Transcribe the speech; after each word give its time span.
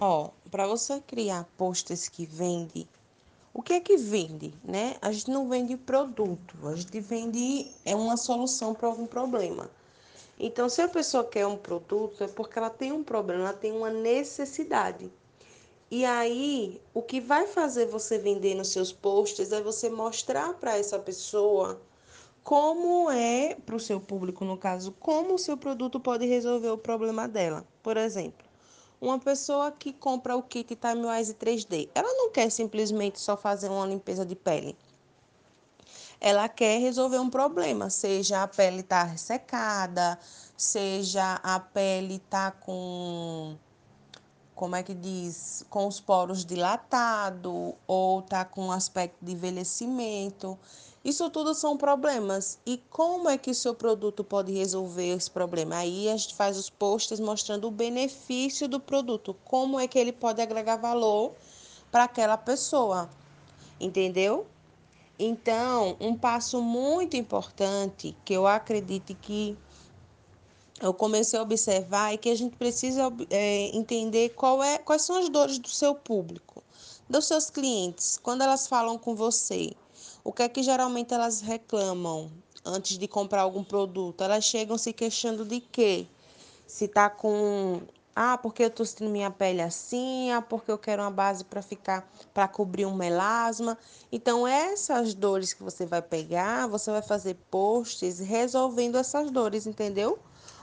Ó, 0.00 0.30
para 0.48 0.64
você 0.64 1.00
criar 1.00 1.48
posts 1.56 2.08
que 2.08 2.24
vende, 2.24 2.88
o 3.52 3.60
que 3.60 3.72
é 3.72 3.80
que 3.80 3.96
vende, 3.96 4.54
né? 4.62 4.94
A 5.02 5.10
gente 5.10 5.28
não 5.28 5.48
vende 5.48 5.76
produto, 5.76 6.54
a 6.68 6.76
gente 6.76 7.00
vende 7.00 7.68
é 7.84 7.96
uma 7.96 8.16
solução 8.16 8.74
para 8.74 8.86
algum 8.86 9.06
problema. 9.06 9.68
Então, 10.38 10.68
se 10.68 10.80
a 10.80 10.88
pessoa 10.88 11.24
quer 11.24 11.48
um 11.48 11.56
produto, 11.56 12.22
é 12.22 12.28
porque 12.28 12.56
ela 12.60 12.70
tem 12.70 12.92
um 12.92 13.02
problema, 13.02 13.42
ela 13.42 13.52
tem 13.52 13.72
uma 13.72 13.90
necessidade. 13.90 15.10
E 15.90 16.04
aí, 16.04 16.80
o 16.94 17.02
que 17.02 17.20
vai 17.20 17.48
fazer 17.48 17.86
você 17.86 18.18
vender 18.18 18.54
nos 18.54 18.68
seus 18.68 18.92
posts 18.92 19.50
é 19.50 19.60
você 19.60 19.90
mostrar 19.90 20.54
para 20.54 20.78
essa 20.78 20.96
pessoa 20.96 21.80
como 22.44 23.10
é, 23.10 23.56
para 23.66 23.74
o 23.74 23.80
seu 23.80 24.00
público, 24.00 24.44
no 24.44 24.56
caso, 24.56 24.92
como 25.00 25.34
o 25.34 25.38
seu 25.38 25.56
produto 25.56 25.98
pode 25.98 26.24
resolver 26.24 26.70
o 26.70 26.78
problema 26.78 27.26
dela. 27.26 27.66
Por 27.82 27.96
exemplo, 27.96 28.47
uma 29.00 29.18
pessoa 29.18 29.70
que 29.70 29.92
compra 29.92 30.36
o 30.36 30.42
kit 30.42 30.74
Timewise 30.74 31.34
3D, 31.34 31.88
ela 31.94 32.12
não 32.14 32.30
quer 32.30 32.50
simplesmente 32.50 33.20
só 33.20 33.36
fazer 33.36 33.68
uma 33.68 33.86
limpeza 33.86 34.24
de 34.26 34.34
pele. 34.34 34.76
Ela 36.20 36.48
quer 36.48 36.80
resolver 36.80 37.18
um 37.18 37.30
problema, 37.30 37.90
seja 37.90 38.42
a 38.42 38.48
pele 38.48 38.82
tá 38.82 39.04
ressecada, 39.04 40.18
seja 40.56 41.34
a 41.42 41.60
pele 41.60 42.18
tá 42.28 42.50
com 42.50 43.56
como 44.58 44.74
é 44.74 44.82
que 44.82 44.92
diz, 44.92 45.64
com 45.70 45.86
os 45.86 46.00
poros 46.00 46.44
dilatados 46.44 47.74
ou 47.86 48.22
tá 48.22 48.44
com 48.44 48.66
um 48.66 48.72
aspecto 48.72 49.16
de 49.22 49.30
envelhecimento. 49.30 50.58
Isso 51.04 51.30
tudo 51.30 51.54
são 51.54 51.76
problemas. 51.76 52.58
E 52.66 52.82
como 52.90 53.28
é 53.28 53.38
que 53.38 53.50
o 53.50 53.54
seu 53.54 53.74
produto 53.74 54.24
pode 54.24 54.52
resolver 54.52 55.08
esse 55.08 55.30
problema? 55.30 55.76
Aí 55.76 56.08
a 56.08 56.16
gente 56.16 56.34
faz 56.34 56.58
os 56.58 56.68
posts 56.68 57.20
mostrando 57.20 57.68
o 57.68 57.70
benefício 57.70 58.68
do 58.68 58.80
produto, 58.80 59.36
como 59.44 59.78
é 59.78 59.86
que 59.86 59.98
ele 59.98 60.12
pode 60.12 60.42
agregar 60.42 60.76
valor 60.76 61.32
para 61.90 62.04
aquela 62.04 62.36
pessoa. 62.36 63.08
Entendeu? 63.80 64.46
Então, 65.18 65.96
um 66.00 66.16
passo 66.16 66.62
muito 66.62 67.16
importante 67.16 68.16
que 68.24 68.34
eu 68.34 68.46
acredito 68.46 69.14
que 69.16 69.56
eu 70.80 70.94
comecei 70.94 71.38
a 71.38 71.42
observar 71.42 72.14
é 72.14 72.16
que 72.16 72.28
a 72.28 72.36
gente 72.36 72.56
precisa 72.56 73.12
é, 73.30 73.76
entender 73.76 74.30
qual 74.30 74.62
é, 74.62 74.78
quais 74.78 75.02
são 75.02 75.16
as 75.16 75.28
dores 75.28 75.58
do 75.58 75.68
seu 75.68 75.92
público, 75.94 76.62
dos 77.08 77.26
seus 77.26 77.50
clientes, 77.50 78.18
quando 78.22 78.42
elas 78.42 78.68
falam 78.68 78.96
com 78.96 79.14
você. 79.14 79.72
O 80.28 80.32
que 80.32 80.42
é 80.42 80.48
que 80.50 80.62
geralmente 80.62 81.14
elas 81.14 81.40
reclamam 81.40 82.30
antes 82.62 82.98
de 82.98 83.08
comprar 83.08 83.40
algum 83.40 83.64
produto? 83.64 84.22
Elas 84.22 84.44
chegam 84.44 84.76
se 84.76 84.92
queixando 84.92 85.42
de 85.42 85.58
quê? 85.58 86.06
Se 86.66 86.86
tá 86.86 87.08
com 87.08 87.80
ah, 88.14 88.36
porque 88.36 88.64
eu 88.64 88.70
tô 88.70 88.84
sentindo 88.84 89.08
minha 89.08 89.30
pele 89.30 89.62
assim, 89.62 90.30
ah, 90.30 90.42
porque 90.42 90.70
eu 90.70 90.76
quero 90.76 91.00
uma 91.00 91.10
base 91.10 91.46
para 91.46 91.62
ficar 91.62 92.06
para 92.34 92.46
cobrir 92.46 92.84
um 92.84 92.94
melasma. 92.94 93.78
Então, 94.12 94.46
essas 94.46 95.14
dores 95.14 95.54
que 95.54 95.62
você 95.62 95.86
vai 95.86 96.02
pegar, 96.02 96.66
você 96.66 96.90
vai 96.90 97.00
fazer 97.00 97.34
posts 97.50 98.18
resolvendo 98.18 98.98
essas 98.98 99.30
dores, 99.30 99.66
entendeu? 99.66 100.18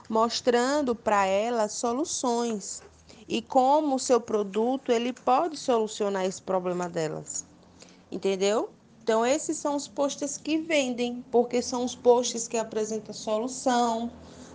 mostrando 0.08 0.94
para 0.94 1.26
ela 1.26 1.68
soluções 1.68 2.84
e 3.26 3.42
como 3.42 3.96
o 3.96 3.98
seu 3.98 4.20
produto 4.20 4.92
ele 4.92 5.12
pode 5.12 5.56
solucionar 5.56 6.24
esse 6.24 6.40
problema 6.40 6.88
delas. 6.88 7.44
Entendeu? 8.12 8.75
Então 9.06 9.24
esses 9.24 9.56
são 9.56 9.76
os 9.76 9.86
posts 9.86 10.36
que 10.36 10.58
vendem, 10.58 11.24
porque 11.30 11.62
são 11.62 11.84
os 11.84 11.94
posts 11.94 12.48
que 12.48 12.58
apresentam 12.58 13.14
solução, 13.14 14.10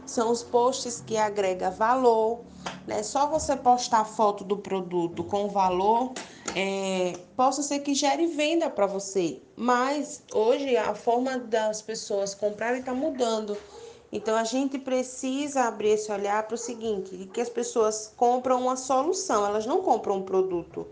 são 0.05 0.29
os 0.29 0.43
posts 0.43 0.99
que 0.99 1.15
agrega 1.15 1.69
valor, 1.69 2.41
né? 2.85 3.01
Só 3.01 3.27
você 3.27 3.55
postar 3.55 4.03
foto 4.03 4.43
do 4.43 4.57
produto 4.57 5.23
com 5.23 5.47
valor, 5.47 6.11
é, 6.53 7.13
possa 7.33 7.63
ser 7.63 7.79
que 7.79 7.93
gere 7.93 8.27
venda 8.27 8.69
para 8.69 8.85
você. 8.85 9.41
Mas 9.55 10.21
hoje 10.33 10.75
a 10.75 10.93
forma 10.93 11.39
das 11.39 11.81
pessoas 11.81 12.35
comprarem 12.35 12.81
está 12.81 12.93
mudando. 12.93 13.55
Então 14.11 14.35
a 14.35 14.43
gente 14.43 14.77
precisa 14.77 15.61
abrir 15.61 15.91
esse 15.91 16.11
olhar 16.11 16.45
para 16.45 16.55
o 16.55 16.57
seguinte, 16.57 17.29
que 17.33 17.39
as 17.39 17.47
pessoas 17.47 18.13
compram 18.17 18.63
uma 18.63 18.75
solução, 18.75 19.45
elas 19.45 19.65
não 19.65 19.81
compram 19.81 20.17
um 20.17 20.23
produto. 20.23 20.85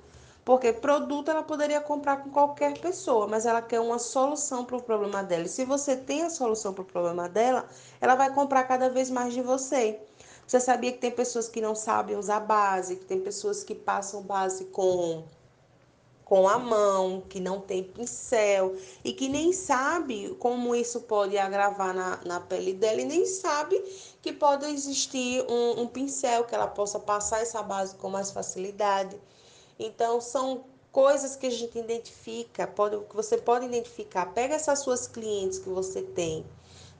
Porque 0.49 0.73
produto 0.73 1.29
ela 1.29 1.43
poderia 1.43 1.79
comprar 1.79 2.23
com 2.23 2.31
qualquer 2.31 2.75
pessoa, 2.79 3.27
mas 3.27 3.45
ela 3.45 3.61
quer 3.61 3.79
uma 3.79 3.99
solução 3.99 4.65
para 4.65 4.77
o 4.77 4.81
problema 4.81 5.21
dela. 5.21 5.43
E 5.43 5.47
se 5.47 5.63
você 5.63 5.95
tem 5.95 6.23
a 6.23 6.29
solução 6.31 6.73
para 6.73 6.81
o 6.81 6.85
problema 6.85 7.29
dela, 7.29 7.69
ela 8.01 8.15
vai 8.15 8.33
comprar 8.33 8.63
cada 8.63 8.89
vez 8.89 9.11
mais 9.11 9.31
de 9.31 9.43
você. 9.43 9.99
Você 10.47 10.59
sabia 10.59 10.91
que 10.91 10.97
tem 10.97 11.11
pessoas 11.11 11.47
que 11.47 11.61
não 11.61 11.75
sabem 11.75 12.17
usar 12.17 12.39
base, 12.39 12.95
que 12.95 13.05
tem 13.05 13.21
pessoas 13.21 13.63
que 13.63 13.75
passam 13.75 14.23
base 14.23 14.65
com 14.65 15.23
com 16.25 16.49
a 16.49 16.57
mão, 16.57 17.21
que 17.29 17.39
não 17.39 17.61
tem 17.61 17.83
pincel 17.83 18.75
e 19.03 19.13
que 19.13 19.29
nem 19.29 19.53
sabe 19.53 20.35
como 20.39 20.73
isso 20.75 21.01
pode 21.01 21.37
agravar 21.37 21.93
na, 21.93 22.19
na 22.25 22.39
pele 22.39 22.73
dela 22.73 23.01
e 23.01 23.05
nem 23.05 23.23
sabe 23.23 23.79
que 24.19 24.33
pode 24.33 24.65
existir 24.65 25.45
um, 25.47 25.81
um 25.81 25.87
pincel 25.87 26.43
que 26.45 26.55
ela 26.55 26.67
possa 26.67 26.99
passar 26.99 27.39
essa 27.39 27.61
base 27.61 27.95
com 27.97 28.09
mais 28.09 28.31
facilidade. 28.31 29.15
Então, 29.79 30.19
são 30.19 30.65
coisas 30.91 31.35
que 31.35 31.47
a 31.47 31.51
gente 31.51 31.79
identifica, 31.79 32.67
pode, 32.67 32.97
que 33.05 33.15
você 33.15 33.37
pode 33.37 33.65
identificar. 33.65 34.25
Pega 34.33 34.55
essas 34.55 34.79
suas 34.79 35.07
clientes 35.07 35.57
que 35.59 35.69
você 35.69 36.01
tem, 36.01 36.45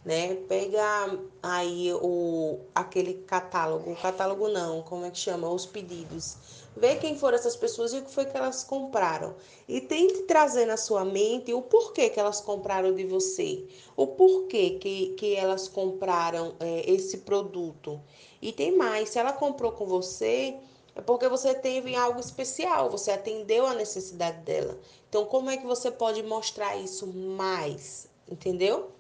né? 0.06 0.36
Pega 0.48 1.20
aí 1.44 1.92
o 1.94 2.60
aquele 2.74 3.16
catálogo, 3.16 3.96
catálogo 3.98 4.48
não, 4.48 4.82
como 4.84 5.06
é 5.06 5.12
que 5.12 5.18
chama? 5.18 5.50
Os 5.50 5.66
pedidos. 5.66 6.38
Vê 6.78 6.96
quem 6.96 7.18
foram 7.18 7.38
essas 7.38 7.58
pessoas 7.58 7.92
e 7.92 7.98
o 7.98 8.04
que 8.04 8.12
foi 8.12 8.26
que 8.26 8.38
elas 8.38 8.64
compraram. 8.64 9.36
E 9.68 9.82
tente 9.82 10.22
trazer 10.24 10.66
na 10.66 10.78
sua 10.78 11.04
mente 11.04 11.54
o 11.54 11.62
porquê 11.62 12.10
que 12.10 12.20
elas 12.20 12.40
compraram 12.40 12.94
de 12.94 13.04
você. 13.04 13.66
O 13.98 14.08
porquê 14.08 14.78
que, 14.80 15.08
que 15.18 15.36
elas 15.36 15.68
compraram 15.68 16.54
é, 16.60 16.90
esse 16.90 17.18
produto. 17.18 18.00
E 18.42 18.54
tem 18.54 18.78
mais, 18.78 19.10
se 19.10 19.20
ela 19.20 19.34
comprou 19.34 19.74
com 19.74 19.86
você, 19.86 20.56
é 20.96 21.02
porque 21.02 21.28
você 21.28 21.54
teve 21.54 21.96
algo 21.96 22.20
especial, 22.20 22.90
você 22.90 23.12
atendeu 23.12 23.66
a 23.66 23.74
necessidade 23.74 24.42
dela. 24.42 24.78
Então, 25.08 25.26
como 25.26 25.50
é 25.50 25.58
que 25.58 25.66
você 25.66 25.90
pode 25.90 26.22
mostrar 26.24 26.76
isso 26.78 27.08
mais? 27.08 28.08
Entendeu? 28.30 28.92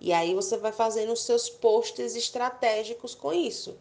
E 0.00 0.12
aí 0.12 0.34
você 0.34 0.56
vai 0.56 0.72
fazendo 0.72 1.12
os 1.12 1.22
seus 1.22 1.50
posts 1.50 2.16
estratégicos 2.16 3.14
com 3.14 3.32
isso. 3.32 3.76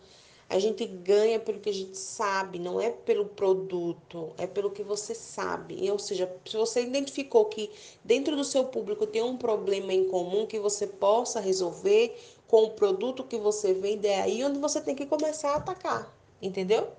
A 0.49 0.57
gente 0.57 0.83
ganha 0.83 1.39
pelo 1.39 1.59
que 1.59 1.69
a 1.69 1.73
gente 1.73 1.95
sabe, 1.97 2.57
não 2.57 2.81
é 2.81 2.89
pelo 2.89 3.25
produto, 3.25 4.33
é 4.35 4.47
pelo 4.47 4.71
que 4.71 4.81
você 4.81 5.13
sabe. 5.13 5.89
Ou 5.91 5.99
seja, 5.99 6.29
se 6.43 6.57
você 6.57 6.81
identificou 6.81 7.45
que 7.45 7.69
dentro 8.03 8.35
do 8.35 8.43
seu 8.43 8.65
público 8.65 9.05
tem 9.05 9.21
um 9.21 9.37
problema 9.37 9.93
em 9.93 10.09
comum 10.09 10.47
que 10.47 10.59
você 10.59 10.87
possa 10.87 11.39
resolver 11.39 12.17
com 12.47 12.63
o 12.63 12.71
produto 12.71 13.23
que 13.23 13.37
você 13.37 13.73
vende, 13.75 14.07
é 14.07 14.21
aí 14.21 14.43
onde 14.43 14.57
você 14.59 14.81
tem 14.81 14.95
que 14.95 15.05
começar 15.05 15.51
a 15.51 15.57
atacar, 15.57 16.11
entendeu? 16.41 16.91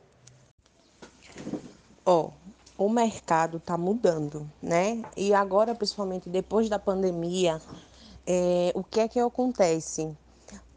Ó, 2.04 2.30
o 2.78 2.88
mercado 2.88 3.58
está 3.58 3.76
mudando, 3.76 4.50
né? 4.62 5.02
E 5.16 5.34
agora, 5.34 5.74
principalmente 5.74 6.30
depois 6.30 6.68
da 6.68 6.78
pandemia, 6.78 7.60
é, 8.26 8.72
o 8.74 8.82
que 8.82 9.00
é 9.00 9.08
que 9.08 9.20
acontece? 9.20 10.10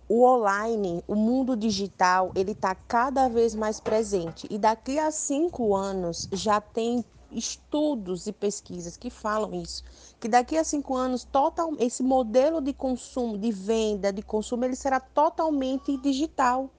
O 0.09 0.25
online, 0.25 1.01
o 1.07 1.15
mundo 1.15 1.55
digital, 1.55 2.31
ele 2.35 2.51
está 2.51 2.75
cada 2.75 3.29
vez 3.29 3.55
mais 3.55 3.79
presente. 3.79 4.47
E 4.49 4.57
daqui 4.57 4.99
a 4.99 5.11
cinco 5.11 5.73
anos 5.73 6.27
já 6.31 6.59
tem 6.59 7.05
estudos 7.31 8.27
e 8.27 8.31
pesquisas 8.31 8.97
que 8.97 9.09
falam 9.09 9.55
isso, 9.55 9.83
que 10.19 10.27
daqui 10.27 10.57
a 10.57 10.63
cinco 10.63 10.95
anos 10.95 11.23
total, 11.23 11.71
esse 11.79 12.03
modelo 12.03 12.61
de 12.61 12.73
consumo, 12.73 13.37
de 13.37 13.51
venda, 13.51 14.11
de 14.11 14.21
consumo, 14.21 14.65
ele 14.65 14.75
será 14.75 14.99
totalmente 14.99 15.97
digital. 15.97 16.69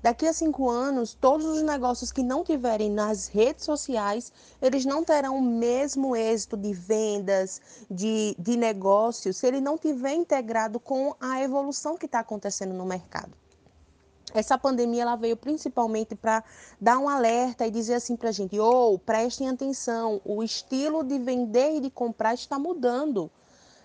Daqui 0.00 0.26
a 0.26 0.32
cinco 0.32 0.70
anos, 0.70 1.12
todos 1.12 1.44
os 1.44 1.62
negócios 1.62 2.12
que 2.12 2.22
não 2.22 2.44
tiverem 2.44 2.88
nas 2.88 3.26
redes 3.26 3.64
sociais, 3.64 4.32
eles 4.62 4.84
não 4.84 5.02
terão 5.02 5.38
o 5.38 5.42
mesmo 5.42 6.14
êxito 6.14 6.56
de 6.56 6.72
vendas, 6.72 7.60
de, 7.90 8.36
de 8.38 8.56
negócio, 8.56 9.34
se 9.34 9.46
ele 9.46 9.60
não 9.60 9.76
tiver 9.76 10.14
integrado 10.14 10.78
com 10.78 11.16
a 11.20 11.42
evolução 11.42 11.96
que 11.96 12.06
está 12.06 12.20
acontecendo 12.20 12.72
no 12.72 12.86
mercado. 12.86 13.32
Essa 14.32 14.58
pandemia 14.58 15.02
ela 15.02 15.16
veio 15.16 15.36
principalmente 15.36 16.14
para 16.14 16.44
dar 16.80 16.98
um 16.98 17.08
alerta 17.08 17.66
e 17.66 17.70
dizer 17.70 17.94
assim 17.94 18.14
para 18.14 18.28
a 18.28 18.32
gente: 18.32 18.58
ou 18.58 18.94
oh, 18.94 18.98
prestem 18.98 19.48
atenção, 19.48 20.20
o 20.24 20.42
estilo 20.42 21.02
de 21.02 21.18
vender 21.18 21.76
e 21.76 21.80
de 21.80 21.90
comprar 21.90 22.34
está 22.34 22.58
mudando. 22.58 23.30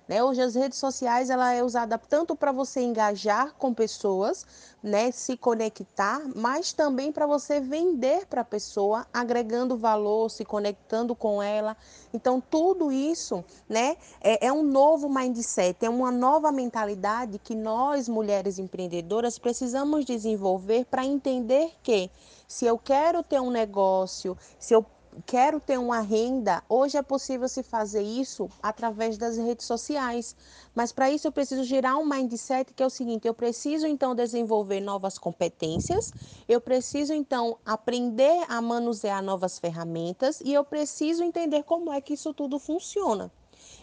Né? 0.08 0.22
Hoje 0.22 0.42
as 0.42 0.54
redes 0.56 0.78
sociais 0.78 1.30
ela 1.30 1.54
é 1.54 1.64
usada 1.64 1.98
tanto 1.98 2.36
para 2.36 2.52
você 2.52 2.82
engajar 2.82 3.54
com 3.58 3.74
pessoas, 3.74 4.46
né, 4.82 5.12
se 5.12 5.38
conectar, 5.38 6.22
mas 6.36 6.74
também 6.74 7.10
para 7.10 7.26
você 7.26 7.62
vender 7.62 8.26
para 8.26 8.42
a 8.42 8.46
pessoa, 8.46 9.08
agregando 9.14 9.78
valor, 9.78 10.30
se 10.30 10.44
conectando 10.44 11.16
com 11.16 11.42
ela. 11.42 11.78
Então 12.14 12.42
tudo 12.42 12.92
isso, 12.92 13.46
né, 13.70 13.96
é, 14.20 14.48
é 14.48 14.52
um 14.52 14.62
novo 14.62 15.08
mindset, 15.08 15.86
é 15.86 15.90
uma 15.90 16.12
nova 16.12 16.52
mentalidade 16.52 17.40
que 17.40 17.56
nós 17.56 18.10
mulheres 18.10 18.60
empreendedoras 18.60 19.40
precisamos 19.40 20.04
desenvolver 20.04 20.86
para 20.86 21.06
entender 21.06 21.72
que 21.82 22.10
Se 22.46 22.66
eu 22.66 22.78
quero 22.78 23.24
ter 23.24 23.40
um 23.40 23.50
negócio, 23.50 24.38
se 24.60 24.74
eu 24.76 24.86
quero 25.25 25.60
ter 25.60 25.77
uma 25.77 26.00
renda, 26.00 26.63
hoje 26.68 26.98
é 26.98 27.01
possível 27.01 27.48
se 27.48 27.63
fazer 27.63 28.01
isso 28.01 28.50
através 28.62 29.18
das 29.18 29.38
redes 29.38 29.65
sociais. 29.65 30.36
Mas 30.74 30.92
para 30.92 31.12
isso 31.12 31.27
eu 31.27 31.31
preciso 31.31 31.63
gerar 31.63 31.98
um 31.98 32.06
mindset 32.06 32.74
que 32.74 32.81
é 32.81 32.86
o 32.86 32.89
seguinte: 32.89 33.27
eu 33.27 33.33
preciso 33.33 33.88
então 33.88 34.15
desenvolver 34.15 34.80
novas 34.80 35.18
competências, 35.18 36.12
eu 36.48 36.60
preciso 36.60 37.13
então 37.13 37.57
aprender 37.65 38.45
a 38.48 38.62
manusear 38.62 39.21
novas 39.24 39.60
ferramentas 39.60 40.42
e 40.42 40.54
eu 40.54 40.63
preciso 40.63 41.24
entender 41.24 41.63
como 41.63 41.92
é 41.92 42.01
que 42.01 42.13
isso 42.13 42.33
tudo 42.33 42.60
funciona. 42.60 43.31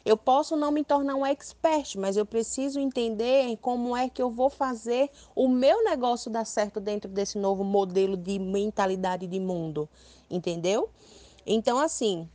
Eu 0.04 0.16
posso 0.16 0.56
não 0.56 0.70
me 0.70 0.82
tornar 0.82 1.14
um 1.14 1.26
expert, 1.26 1.96
mas 1.96 2.16
eu 2.16 2.24
preciso 2.24 2.80
entender 2.80 3.56
como 3.58 3.96
é 3.96 4.08
que 4.08 4.22
eu 4.22 4.30
vou 4.30 4.48
fazer 4.48 5.10
o 5.34 5.48
meu 5.48 5.84
negócio 5.84 6.30
dar 6.30 6.46
certo 6.46 6.80
dentro 6.80 7.10
desse 7.10 7.38
novo 7.38 7.62
modelo 7.64 8.16
de 8.16 8.38
mentalidade 8.38 9.26
de 9.26 9.38
mundo, 9.38 9.88
entendeu? 10.30 10.88
Então, 11.46 11.78
assim, 11.78 12.28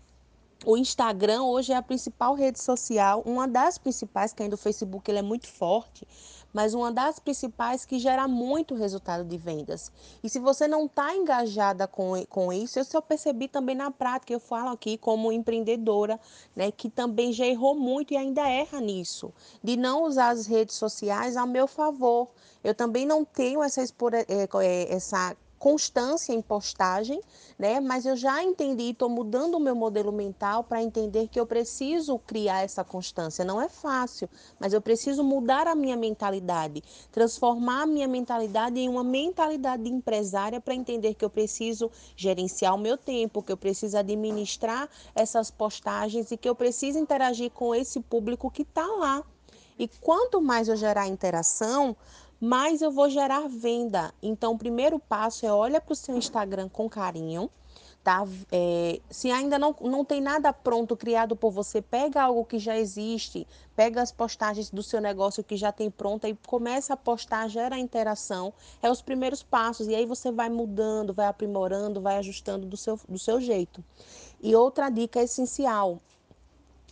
o 0.65 0.77
Instagram 0.77 1.43
hoje 1.43 1.73
é 1.73 1.75
a 1.75 1.81
principal 1.81 2.33
rede 2.33 2.59
social, 2.59 3.21
uma 3.25 3.47
das 3.47 3.77
principais, 3.77 4.33
que 4.33 4.41
ainda 4.41 4.55
o 4.55 4.57
Facebook 4.57 5.09
ele 5.09 5.19
é 5.19 5.21
muito 5.21 5.47
forte, 5.47 6.07
mas 6.51 6.73
uma 6.73 6.91
das 6.91 7.19
principais 7.19 7.85
que 7.85 7.99
gera 7.99 8.27
muito 8.27 8.73
resultado 8.73 9.23
de 9.25 9.37
vendas. 9.37 9.91
E 10.23 10.29
se 10.29 10.39
você 10.39 10.67
não 10.67 10.85
está 10.85 11.13
engajada 11.13 11.85
com, 11.85 12.25
com 12.27 12.51
isso, 12.51 12.79
eu 12.79 12.85
só 12.85 13.01
percebi 13.01 13.47
também 13.47 13.75
na 13.75 13.91
prática, 13.91 14.31
eu 14.31 14.39
falo 14.39 14.69
aqui 14.69 14.97
como 14.97 15.31
empreendedora, 15.31 16.19
né, 16.55 16.71
que 16.71 16.89
também 16.89 17.33
já 17.33 17.45
errou 17.45 17.75
muito 17.75 18.13
e 18.13 18.17
ainda 18.17 18.47
erra 18.49 18.79
nisso, 18.79 19.33
de 19.61 19.75
não 19.75 20.03
usar 20.03 20.29
as 20.29 20.47
redes 20.47 20.75
sociais 20.75 21.35
a 21.35 21.45
meu 21.45 21.67
favor. 21.67 22.29
Eu 22.63 22.73
também 22.73 23.05
não 23.05 23.23
tenho 23.23 23.61
essa, 23.61 23.81
é, 23.81 24.93
essa 24.95 25.35
constância 25.57 26.33
em 26.33 26.41
postagem, 26.41 27.19
né? 27.57 27.79
Mas 27.79 28.05
eu 28.05 28.15
já 28.15 28.43
entendi, 28.43 28.91
estou 28.91 29.09
mudando 29.09 29.55
o 29.55 29.59
meu 29.59 29.75
modelo 29.75 30.11
mental 30.11 30.63
para 30.63 30.83
entender 30.83 31.27
que 31.27 31.39
eu 31.39 31.45
preciso 31.45 32.19
criar 32.19 32.61
essa 32.61 32.83
constância. 32.83 33.45
Não 33.45 33.61
é 33.61 33.69
fácil, 33.69 34.29
mas 34.59 34.73
eu 34.73 34.81
preciso 34.81 35.23
mudar 35.23 35.67
a 35.67 35.75
minha 35.75 35.95
mentalidade, 35.95 36.83
transformar 37.11 37.83
a 37.83 37.87
minha 37.87 38.07
mentalidade 38.07 38.79
em 38.79 38.89
uma 38.89 39.03
mentalidade 39.03 39.83
de 39.83 39.89
empresária 39.89 40.59
para 40.59 40.75
entender 40.75 41.13
que 41.13 41.25
eu 41.25 41.29
preciso 41.29 41.89
gerenciar 42.15 42.75
o 42.75 42.77
meu 42.77 42.97
tempo, 42.97 43.41
que 43.41 43.51
eu 43.51 43.57
preciso 43.57 43.97
administrar 43.97 44.89
essas 45.13 45.49
postagens 45.49 46.31
e 46.31 46.37
que 46.37 46.49
eu 46.49 46.55
preciso 46.55 46.99
interagir 46.99 47.51
com 47.51 47.73
esse 47.73 47.99
público 47.99 48.51
que 48.51 48.61
está 48.61 48.85
lá. 48.85 49.23
E 49.77 49.89
quanto 49.99 50.41
mais 50.41 50.69
eu 50.69 50.75
gerar 50.77 51.07
interação, 51.07 51.97
mais 52.45 52.81
eu 52.81 52.91
vou 52.91 53.09
gerar 53.09 53.49
venda. 53.49 54.13
Então, 54.21 54.53
o 54.53 54.57
primeiro 54.57 54.99
passo 54.99 55.45
é 55.45 55.51
olha 55.51 55.81
para 55.81 55.93
o 55.93 55.95
seu 55.95 56.15
Instagram 56.15 56.69
com 56.69 56.87
carinho, 56.87 57.49
tá? 58.03 58.23
É, 58.51 59.01
se 59.09 59.31
ainda 59.31 59.57
não, 59.57 59.75
não 59.81 60.05
tem 60.05 60.21
nada 60.21 60.53
pronto 60.53 60.95
criado 60.95 61.35
por 61.35 61.49
você, 61.49 61.81
pega 61.81 62.21
algo 62.21 62.45
que 62.45 62.59
já 62.59 62.77
existe, 62.77 63.47
pega 63.75 63.99
as 63.99 64.11
postagens 64.11 64.69
do 64.69 64.83
seu 64.83 65.01
negócio 65.01 65.43
que 65.43 65.57
já 65.57 65.71
tem 65.71 65.89
pronta 65.89 66.29
e 66.29 66.37
começa 66.45 66.93
a 66.93 66.97
postar, 66.97 67.49
gera 67.49 67.79
interação. 67.79 68.53
É 68.79 68.91
os 68.91 69.01
primeiros 69.01 69.41
passos. 69.41 69.87
E 69.87 69.95
aí 69.95 70.05
você 70.05 70.31
vai 70.31 70.47
mudando, 70.47 71.15
vai 71.15 71.25
aprimorando, 71.25 71.99
vai 71.99 72.17
ajustando 72.17 72.67
do 72.67 72.77
seu, 72.77 72.99
do 73.09 73.17
seu 73.17 73.41
jeito. 73.41 73.83
E 74.39 74.55
outra 74.55 74.91
dica 74.91 75.19
essencial: 75.19 75.99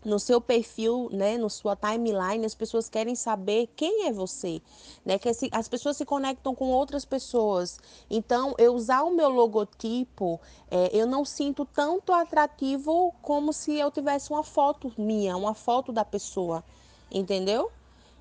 no 0.05 0.19
seu 0.19 0.41
perfil, 0.41 1.09
né, 1.11 1.37
no 1.37 1.49
sua 1.49 1.75
timeline, 1.75 2.45
as 2.45 2.55
pessoas 2.55 2.89
querem 2.89 3.15
saber 3.15 3.69
quem 3.75 4.07
é 4.07 4.11
você, 4.11 4.61
né? 5.05 5.17
Que 5.17 5.29
as 5.51 5.67
pessoas 5.67 5.97
se 5.97 6.05
conectam 6.05 6.53
com 6.53 6.69
outras 6.69 7.05
pessoas. 7.05 7.79
Então, 8.09 8.53
eu 8.57 8.73
usar 8.73 9.03
o 9.03 9.11
meu 9.11 9.29
logotipo, 9.29 10.39
é, 10.69 10.89
eu 10.93 11.07
não 11.07 11.23
sinto 11.23 11.65
tanto 11.65 12.11
atrativo 12.13 13.13
como 13.21 13.53
se 13.53 13.77
eu 13.77 13.91
tivesse 13.91 14.31
uma 14.31 14.43
foto 14.43 14.91
minha, 14.97 15.37
uma 15.37 15.53
foto 15.53 15.91
da 15.91 16.03
pessoa, 16.03 16.63
entendeu? 17.11 17.71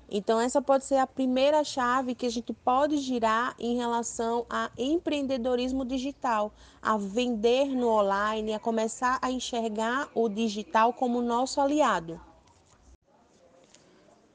Então, 0.09 0.39
essa 0.39 0.61
pode 0.61 0.85
ser 0.85 0.97
a 0.97 1.07
primeira 1.07 1.63
chave 1.63 2.13
que 2.13 2.25
a 2.25 2.29
gente 2.29 2.53
pode 2.53 2.97
girar 2.97 3.55
em 3.57 3.75
relação 3.75 4.45
a 4.49 4.69
empreendedorismo 4.77 5.85
digital, 5.85 6.53
a 6.81 6.97
vender 6.97 7.65
no 7.65 7.89
online, 7.89 8.53
a 8.53 8.59
começar 8.59 9.17
a 9.21 9.31
enxergar 9.31 10.09
o 10.13 10.29
digital 10.29 10.93
como 10.93 11.21
nosso 11.21 11.59
aliado. 11.59 12.19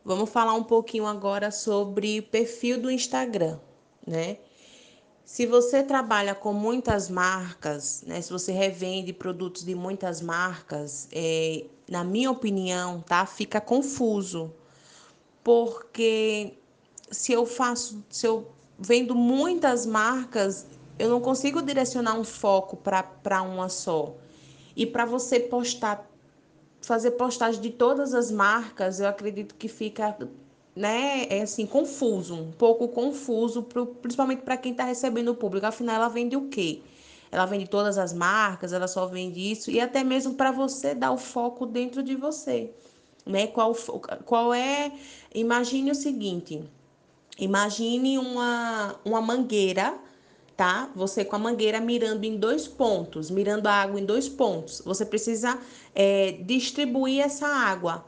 Vamos 0.04 0.30
falar 0.30 0.54
um 0.54 0.64
pouquinho 0.64 1.06
agora 1.06 1.50
sobre 1.50 2.22
perfil 2.22 2.80
do 2.80 2.90
Instagram, 2.90 3.58
né? 4.06 4.38
Se 5.22 5.44
você 5.44 5.82
trabalha 5.82 6.34
com 6.34 6.54
muitas 6.54 7.10
marcas, 7.10 8.02
né? 8.06 8.22
Se 8.22 8.32
você 8.32 8.50
revende 8.50 9.12
produtos 9.12 9.62
de 9.62 9.74
muitas 9.74 10.22
marcas, 10.22 11.06
é, 11.12 11.66
na 11.86 12.02
minha 12.02 12.30
opinião, 12.30 13.02
tá? 13.02 13.26
Fica 13.26 13.60
confuso 13.60 14.50
porque 15.48 16.58
se 17.10 17.32
eu 17.32 17.46
faço, 17.46 18.04
se 18.10 18.26
eu 18.26 18.48
vendo 18.78 19.14
muitas 19.14 19.86
marcas, 19.86 20.66
eu 20.98 21.08
não 21.08 21.22
consigo 21.22 21.62
direcionar 21.62 22.20
um 22.20 22.22
foco 22.22 22.76
para 22.76 23.40
uma 23.40 23.70
só. 23.70 24.14
E 24.76 24.84
para 24.84 25.06
você 25.06 25.40
postar, 25.40 26.06
fazer 26.82 27.12
postagem 27.12 27.62
de 27.62 27.70
todas 27.70 28.12
as 28.12 28.30
marcas, 28.30 29.00
eu 29.00 29.08
acredito 29.08 29.54
que 29.54 29.68
fica, 29.68 30.18
né, 30.76 31.24
é 31.30 31.40
assim, 31.40 31.64
confuso, 31.64 32.34
um 32.34 32.52
pouco 32.52 32.86
confuso, 32.86 33.62
pro, 33.62 33.86
principalmente 33.86 34.42
para 34.42 34.58
quem 34.58 34.72
está 34.72 34.84
recebendo 34.84 35.28
o 35.28 35.34
público. 35.34 35.64
Afinal, 35.64 35.96
ela 35.96 36.08
vende 36.10 36.36
o 36.36 36.50
quê? 36.50 36.82
Ela 37.32 37.46
vende 37.46 37.66
todas 37.66 37.96
as 37.96 38.12
marcas, 38.12 38.74
ela 38.74 38.86
só 38.86 39.06
vende 39.06 39.40
isso, 39.50 39.70
e 39.70 39.80
até 39.80 40.04
mesmo 40.04 40.34
para 40.34 40.52
você 40.52 40.94
dar 40.94 41.10
o 41.10 41.16
foco 41.16 41.64
dentro 41.64 42.02
de 42.02 42.14
você 42.14 42.70
né? 43.26 43.46
Qual, 43.46 43.74
qual 44.24 44.54
é? 44.54 44.92
Imagine 45.34 45.90
o 45.90 45.94
seguinte: 45.94 46.62
imagine 47.38 48.18
uma, 48.18 48.96
uma 49.04 49.20
mangueira, 49.20 49.98
tá? 50.56 50.90
Você 50.94 51.24
com 51.24 51.36
a 51.36 51.38
mangueira 51.38 51.80
mirando 51.80 52.24
em 52.24 52.36
dois 52.36 52.66
pontos, 52.66 53.30
mirando 53.30 53.66
a 53.66 53.72
água 53.72 54.00
em 54.00 54.04
dois 54.04 54.28
pontos. 54.28 54.82
Você 54.84 55.04
precisa 55.04 55.58
é, 55.94 56.32
distribuir 56.32 57.22
essa 57.22 57.46
água 57.46 58.04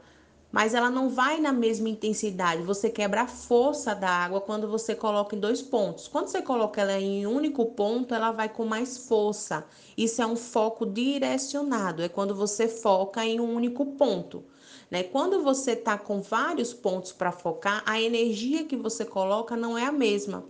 mas 0.51 0.73
ela 0.73 0.89
não 0.89 1.09
vai 1.09 1.39
na 1.39 1.53
mesma 1.53 1.87
intensidade. 1.87 2.61
Você 2.63 2.89
quebra 2.89 3.21
a 3.21 3.27
força 3.27 3.95
da 3.95 4.09
água 4.09 4.41
quando 4.41 4.67
você 4.67 4.93
coloca 4.93 5.35
em 5.35 5.39
dois 5.39 5.61
pontos. 5.61 6.07
Quando 6.07 6.27
você 6.27 6.41
coloca 6.41 6.81
ela 6.81 6.99
em 6.99 7.25
um 7.25 7.35
único 7.35 7.65
ponto, 7.67 8.13
ela 8.13 8.31
vai 8.31 8.49
com 8.49 8.65
mais 8.65 8.97
força. 8.97 9.65
Isso 9.97 10.21
é 10.21 10.25
um 10.25 10.35
foco 10.35 10.85
direcionado, 10.85 12.03
é 12.03 12.09
quando 12.09 12.35
você 12.35 12.67
foca 12.67 13.25
em 13.25 13.39
um 13.39 13.55
único 13.55 13.85
ponto. 13.85 14.43
Né? 14.91 15.03
Quando 15.03 15.41
você 15.41 15.71
está 15.71 15.97
com 15.97 16.21
vários 16.21 16.73
pontos 16.73 17.13
para 17.13 17.31
focar, 17.31 17.81
a 17.85 17.99
energia 17.99 18.65
que 18.65 18.75
você 18.75 19.05
coloca 19.05 19.55
não 19.55 19.77
é 19.77 19.85
a 19.85 19.91
mesma. 19.91 20.43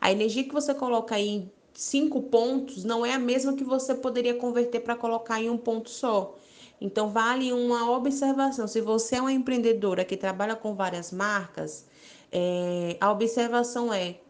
A 0.00 0.12
energia 0.12 0.44
que 0.44 0.52
você 0.52 0.72
coloca 0.72 1.18
em 1.18 1.50
cinco 1.74 2.22
pontos 2.22 2.84
não 2.84 3.04
é 3.04 3.12
a 3.12 3.18
mesma 3.18 3.54
que 3.54 3.64
você 3.64 3.96
poderia 3.96 4.34
converter 4.34 4.80
para 4.80 4.94
colocar 4.94 5.42
em 5.42 5.50
um 5.50 5.58
ponto 5.58 5.90
só. 5.90 6.36
Então, 6.80 7.08
vale 7.08 7.52
uma 7.52 7.90
observação. 7.90 8.68
Se 8.68 8.80
você 8.80 9.16
é 9.16 9.20
uma 9.20 9.32
empreendedora 9.32 10.04
que 10.04 10.16
trabalha 10.16 10.54
com 10.54 10.76
várias 10.76 11.10
marcas, 11.10 11.84
é, 12.30 12.96
a 13.00 13.10
observação 13.10 13.92
é: 13.92 14.20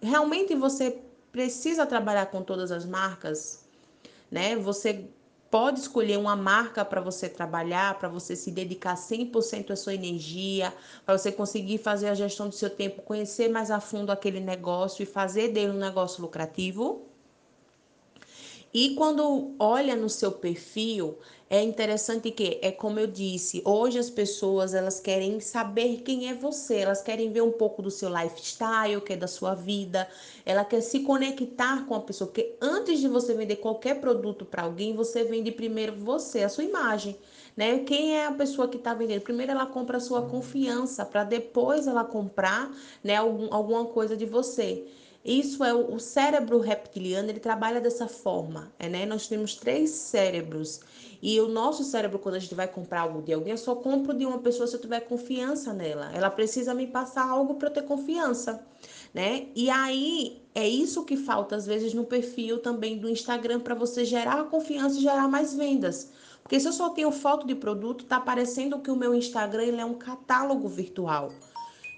realmente 0.00 0.54
você 0.54 1.00
precisa 1.32 1.84
trabalhar 1.84 2.26
com 2.26 2.42
todas 2.42 2.70
as 2.70 2.86
marcas? 2.86 3.64
Né? 4.30 4.54
Você 4.56 5.08
pode 5.50 5.80
escolher 5.80 6.18
uma 6.18 6.36
marca 6.36 6.84
para 6.84 7.00
você 7.00 7.28
trabalhar, 7.28 7.98
para 7.98 8.08
você 8.08 8.36
se 8.36 8.50
dedicar 8.50 8.94
100% 8.96 9.70
à 9.70 9.76
sua 9.76 9.94
energia, 9.94 10.74
para 11.04 11.16
você 11.16 11.30
conseguir 11.32 11.78
fazer 11.78 12.08
a 12.08 12.14
gestão 12.14 12.48
do 12.48 12.54
seu 12.54 12.70
tempo, 12.70 13.02
conhecer 13.02 13.48
mais 13.48 13.70
a 13.70 13.80
fundo 13.80 14.10
aquele 14.10 14.40
negócio 14.40 15.02
e 15.02 15.06
fazer 15.06 15.48
dele 15.48 15.72
um 15.72 15.78
negócio 15.78 16.22
lucrativo. 16.22 17.15
E 18.78 18.94
quando 18.94 19.54
olha 19.58 19.96
no 19.96 20.06
seu 20.06 20.30
perfil, 20.30 21.16
é 21.48 21.62
interessante 21.62 22.30
que 22.30 22.58
é 22.60 22.70
como 22.70 23.00
eu 23.00 23.06
disse, 23.06 23.62
hoje 23.64 23.98
as 23.98 24.10
pessoas 24.10 24.74
elas 24.74 25.00
querem 25.00 25.40
saber 25.40 26.02
quem 26.02 26.28
é 26.28 26.34
você, 26.34 26.80
elas 26.80 27.00
querem 27.00 27.32
ver 27.32 27.40
um 27.40 27.52
pouco 27.52 27.80
do 27.80 27.90
seu 27.90 28.10
lifestyle, 28.10 29.00
que 29.00 29.14
é 29.14 29.16
da 29.16 29.26
sua 29.26 29.54
vida, 29.54 30.06
ela 30.44 30.62
quer 30.62 30.82
se 30.82 31.00
conectar 31.00 31.86
com 31.86 31.94
a 31.94 32.00
pessoa, 32.02 32.28
porque 32.28 32.54
antes 32.60 33.00
de 33.00 33.08
você 33.08 33.32
vender 33.32 33.56
qualquer 33.56 33.98
produto 33.98 34.44
para 34.44 34.64
alguém, 34.64 34.94
você 34.94 35.24
vende 35.24 35.50
primeiro 35.50 35.94
você, 35.96 36.42
a 36.42 36.48
sua 36.50 36.64
imagem. 36.64 37.16
Né? 37.56 37.78
Quem 37.78 38.18
é 38.18 38.26
a 38.26 38.32
pessoa 38.32 38.68
que 38.68 38.76
está 38.76 38.92
vendendo? 38.92 39.22
Primeiro 39.22 39.52
ela 39.52 39.64
compra 39.64 39.96
a 39.96 40.00
sua 40.00 40.28
confiança, 40.28 41.02
para 41.02 41.24
depois 41.24 41.86
ela 41.86 42.04
comprar 42.04 42.70
né, 43.02 43.16
algum, 43.16 43.48
alguma 43.54 43.86
coisa 43.86 44.14
de 44.14 44.26
você. 44.26 44.86
Isso 45.26 45.64
é 45.64 45.74
o, 45.74 45.98
cérebro 45.98 46.60
reptiliano, 46.60 47.28
ele 47.28 47.40
trabalha 47.40 47.80
dessa 47.80 48.06
forma, 48.06 48.72
é, 48.78 48.88
né? 48.88 49.04
Nós 49.04 49.26
temos 49.26 49.56
três 49.56 49.90
cérebros 49.90 50.80
e 51.20 51.40
o 51.40 51.48
nosso 51.48 51.82
cérebro, 51.84 52.18
quando 52.18 52.36
a 52.36 52.38
gente 52.38 52.54
vai 52.54 52.68
comprar 52.68 53.00
algo 53.00 53.22
de 53.22 53.32
alguém, 53.32 53.50
eu 53.50 53.58
só 53.58 53.74
compro 53.74 54.14
de 54.14 54.24
uma 54.24 54.38
pessoa 54.38 54.66
se 54.66 54.76
eu 54.76 54.80
tiver 54.80 55.00
confiança 55.00 55.72
nela. 55.72 56.10
Ela 56.14 56.30
precisa 56.30 56.72
me 56.74 56.86
passar 56.86 57.28
algo 57.28 57.54
para 57.56 57.68
eu 57.68 57.72
ter 57.72 57.82
confiança, 57.82 58.64
né? 59.12 59.48
E 59.54 59.68
aí 59.70 60.42
É 60.54 60.66
isso 60.66 61.04
que 61.04 61.16
falta 61.18 61.54
às 61.56 61.66
vezes 61.66 61.92
no 61.92 62.04
perfil 62.04 62.58
também 62.58 62.98
do 62.98 63.10
Instagram 63.10 63.60
para 63.60 63.74
você 63.74 64.04
gerar 64.06 64.44
confiança 64.44 64.96
e 64.98 65.02
gerar 65.02 65.28
mais 65.28 65.52
vendas. 65.54 66.10
Porque 66.42 66.58
se 66.58 66.66
eu 66.68 66.72
só 66.72 66.90
tenho 66.90 67.10
foto 67.12 67.46
de 67.46 67.54
produto, 67.54 68.06
tá 68.06 68.20
parecendo 68.20 68.80
que 68.80 68.90
o 68.90 68.96
meu 68.96 69.14
Instagram 69.14 69.64
ele 69.64 69.80
é 69.80 69.84
um 69.84 69.94
catálogo 69.98 70.68
virtual. 70.68 71.40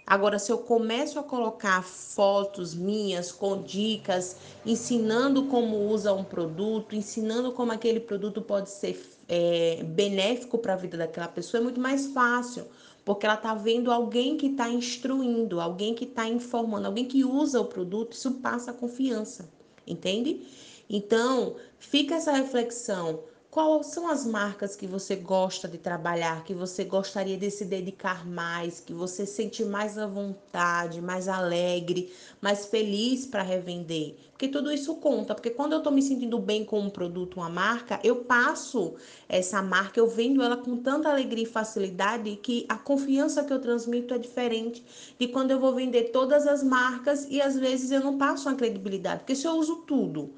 Agora, 0.08 0.38
se 0.38 0.50
eu 0.50 0.56
começo 0.56 1.18
a 1.18 1.22
colocar 1.22 1.84
fotos 1.84 2.74
minhas 2.74 3.30
com 3.30 3.60
dicas, 3.60 4.36
ensinando 4.64 5.44
como 5.48 5.86
usa 5.90 6.14
um 6.14 6.24
produto, 6.24 6.96
ensinando 6.96 7.52
como 7.52 7.72
aquele 7.72 8.00
produto 8.00 8.40
pode 8.40 8.70
ser 8.70 8.98
é, 9.28 9.82
benéfico 9.84 10.56
para 10.56 10.72
a 10.72 10.76
vida 10.76 10.96
daquela 10.96 11.28
pessoa, 11.28 11.60
é 11.60 11.62
muito 11.62 11.78
mais 11.78 12.06
fácil, 12.06 12.64
porque 13.04 13.26
ela 13.26 13.34
está 13.34 13.52
vendo 13.52 13.92
alguém 13.92 14.38
que 14.38 14.46
está 14.46 14.70
instruindo, 14.70 15.60
alguém 15.60 15.94
que 15.94 16.04
está 16.04 16.26
informando, 16.26 16.86
alguém 16.86 17.04
que 17.04 17.22
usa 17.22 17.60
o 17.60 17.66
produto, 17.66 18.14
isso 18.14 18.30
passa 18.36 18.72
confiança, 18.72 19.52
entende? 19.86 20.40
Então, 20.88 21.56
fica 21.78 22.14
essa 22.14 22.32
reflexão. 22.32 23.24
Quais 23.58 23.86
são 23.88 24.06
as 24.06 24.24
marcas 24.24 24.76
que 24.76 24.86
você 24.86 25.16
gosta 25.16 25.66
de 25.66 25.78
trabalhar, 25.78 26.44
que 26.44 26.54
você 26.54 26.84
gostaria 26.84 27.36
de 27.36 27.50
se 27.50 27.64
dedicar 27.64 28.24
mais, 28.24 28.78
que 28.78 28.92
você 28.92 29.26
sente 29.26 29.64
mais 29.64 29.98
à 29.98 30.06
vontade, 30.06 31.00
mais 31.00 31.26
alegre, 31.26 32.12
mais 32.40 32.66
feliz 32.66 33.26
para 33.26 33.42
revender? 33.42 34.14
Porque 34.30 34.46
tudo 34.46 34.70
isso 34.70 34.94
conta, 34.98 35.34
porque 35.34 35.50
quando 35.50 35.72
eu 35.72 35.78
estou 35.78 35.92
me 35.92 36.00
sentindo 36.00 36.38
bem 36.38 36.64
com 36.64 36.78
um 36.78 36.88
produto, 36.88 37.38
uma 37.38 37.50
marca, 37.50 37.98
eu 38.04 38.22
passo 38.22 38.94
essa 39.28 39.60
marca, 39.60 39.98
eu 39.98 40.06
vendo 40.06 40.40
ela 40.40 40.56
com 40.56 40.76
tanta 40.76 41.10
alegria 41.10 41.42
e 41.42 41.44
facilidade 41.46 42.36
que 42.36 42.64
a 42.68 42.76
confiança 42.76 43.42
que 43.42 43.52
eu 43.52 43.60
transmito 43.60 44.14
é 44.14 44.18
diferente 44.18 44.84
de 45.18 45.26
quando 45.26 45.50
eu 45.50 45.58
vou 45.58 45.74
vender 45.74 46.12
todas 46.12 46.46
as 46.46 46.62
marcas 46.62 47.26
e 47.28 47.42
às 47.42 47.58
vezes 47.58 47.90
eu 47.90 48.04
não 48.04 48.16
passo 48.16 48.48
a 48.48 48.54
credibilidade, 48.54 49.22
porque 49.22 49.34
se 49.34 49.48
eu 49.48 49.54
uso 49.54 49.78
tudo, 49.78 50.32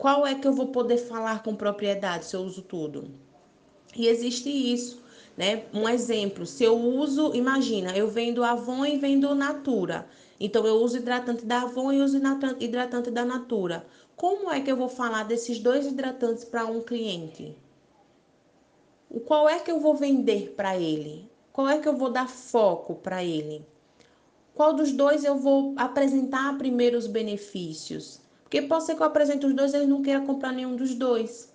qual 0.00 0.26
é 0.26 0.34
que 0.34 0.48
eu 0.48 0.54
vou 0.54 0.68
poder 0.68 0.96
falar 0.96 1.42
com 1.42 1.54
propriedade 1.54 2.24
se 2.24 2.34
eu 2.34 2.40
uso 2.40 2.62
tudo? 2.62 3.10
E 3.94 4.08
existe 4.08 4.48
isso, 4.48 5.02
né? 5.36 5.66
Um 5.74 5.86
exemplo, 5.86 6.46
se 6.46 6.64
eu 6.64 6.74
uso, 6.74 7.34
imagina, 7.34 7.94
eu 7.94 8.08
vendo 8.08 8.42
Avon 8.42 8.86
e 8.86 8.96
vendo 8.96 9.34
Natura. 9.34 10.08
Então 10.40 10.66
eu 10.66 10.76
uso 10.76 10.96
hidratante 10.96 11.44
da 11.44 11.64
Avon 11.64 11.92
e 11.92 12.00
uso 12.00 12.18
hidratante 12.58 13.10
da 13.10 13.26
Natura. 13.26 13.86
Como 14.16 14.50
é 14.50 14.62
que 14.62 14.72
eu 14.72 14.76
vou 14.76 14.88
falar 14.88 15.24
desses 15.24 15.58
dois 15.58 15.86
hidratantes 15.86 16.46
para 16.46 16.64
um 16.64 16.80
cliente? 16.80 17.54
O 19.10 19.20
qual 19.20 19.50
é 19.50 19.58
que 19.58 19.70
eu 19.70 19.80
vou 19.80 19.94
vender 19.94 20.54
para 20.56 20.78
ele? 20.78 21.30
Qual 21.52 21.68
é 21.68 21.78
que 21.78 21.86
eu 21.86 21.94
vou 21.94 22.10
dar 22.10 22.26
foco 22.26 22.94
para 22.94 23.22
ele? 23.22 23.66
Qual 24.54 24.72
dos 24.72 24.92
dois 24.92 25.24
eu 25.24 25.36
vou 25.36 25.74
apresentar 25.76 26.56
primeiro 26.56 26.96
os 26.96 27.06
benefícios? 27.06 28.29
Porque 28.50 28.62
pode 28.62 28.82
ser 28.82 28.96
que 28.96 29.02
eu 29.02 29.06
apresente 29.06 29.46
os 29.46 29.54
dois 29.54 29.72
e 29.72 29.76
ele 29.76 29.86
não 29.86 30.02
queira 30.02 30.20
comprar 30.22 30.50
nenhum 30.50 30.74
dos 30.74 30.92
dois. 30.92 31.54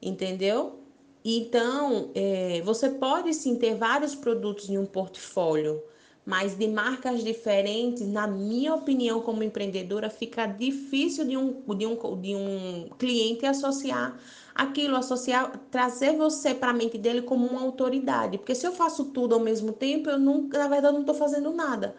Entendeu? 0.00 0.80
Então, 1.24 2.10
é, 2.14 2.60
você 2.62 2.90
pode 2.90 3.32
sim 3.32 3.56
ter 3.56 3.74
vários 3.74 4.14
produtos 4.14 4.68
em 4.68 4.76
um 4.76 4.84
portfólio, 4.84 5.82
mas 6.22 6.54
de 6.54 6.68
marcas 6.68 7.24
diferentes, 7.24 8.06
na 8.06 8.26
minha 8.26 8.74
opinião, 8.74 9.22
como 9.22 9.42
empreendedora, 9.42 10.10
fica 10.10 10.44
difícil 10.44 11.24
de 11.24 11.34
um, 11.34 11.62
de 11.74 11.86
um, 11.86 12.20
de 12.20 12.36
um 12.36 12.90
cliente 12.98 13.46
associar 13.46 14.20
aquilo, 14.54 14.96
associar, 14.96 15.58
trazer 15.70 16.14
você 16.14 16.54
para 16.54 16.72
a 16.72 16.74
mente 16.74 16.98
dele 16.98 17.22
como 17.22 17.46
uma 17.46 17.62
autoridade. 17.62 18.36
Porque 18.36 18.54
se 18.54 18.66
eu 18.66 18.72
faço 18.72 19.06
tudo 19.06 19.34
ao 19.34 19.40
mesmo 19.40 19.72
tempo, 19.72 20.10
eu 20.10 20.18
não, 20.18 20.42
na 20.42 20.68
verdade, 20.68 20.92
não 20.92 21.00
estou 21.00 21.14
fazendo 21.14 21.52
nada. 21.52 21.96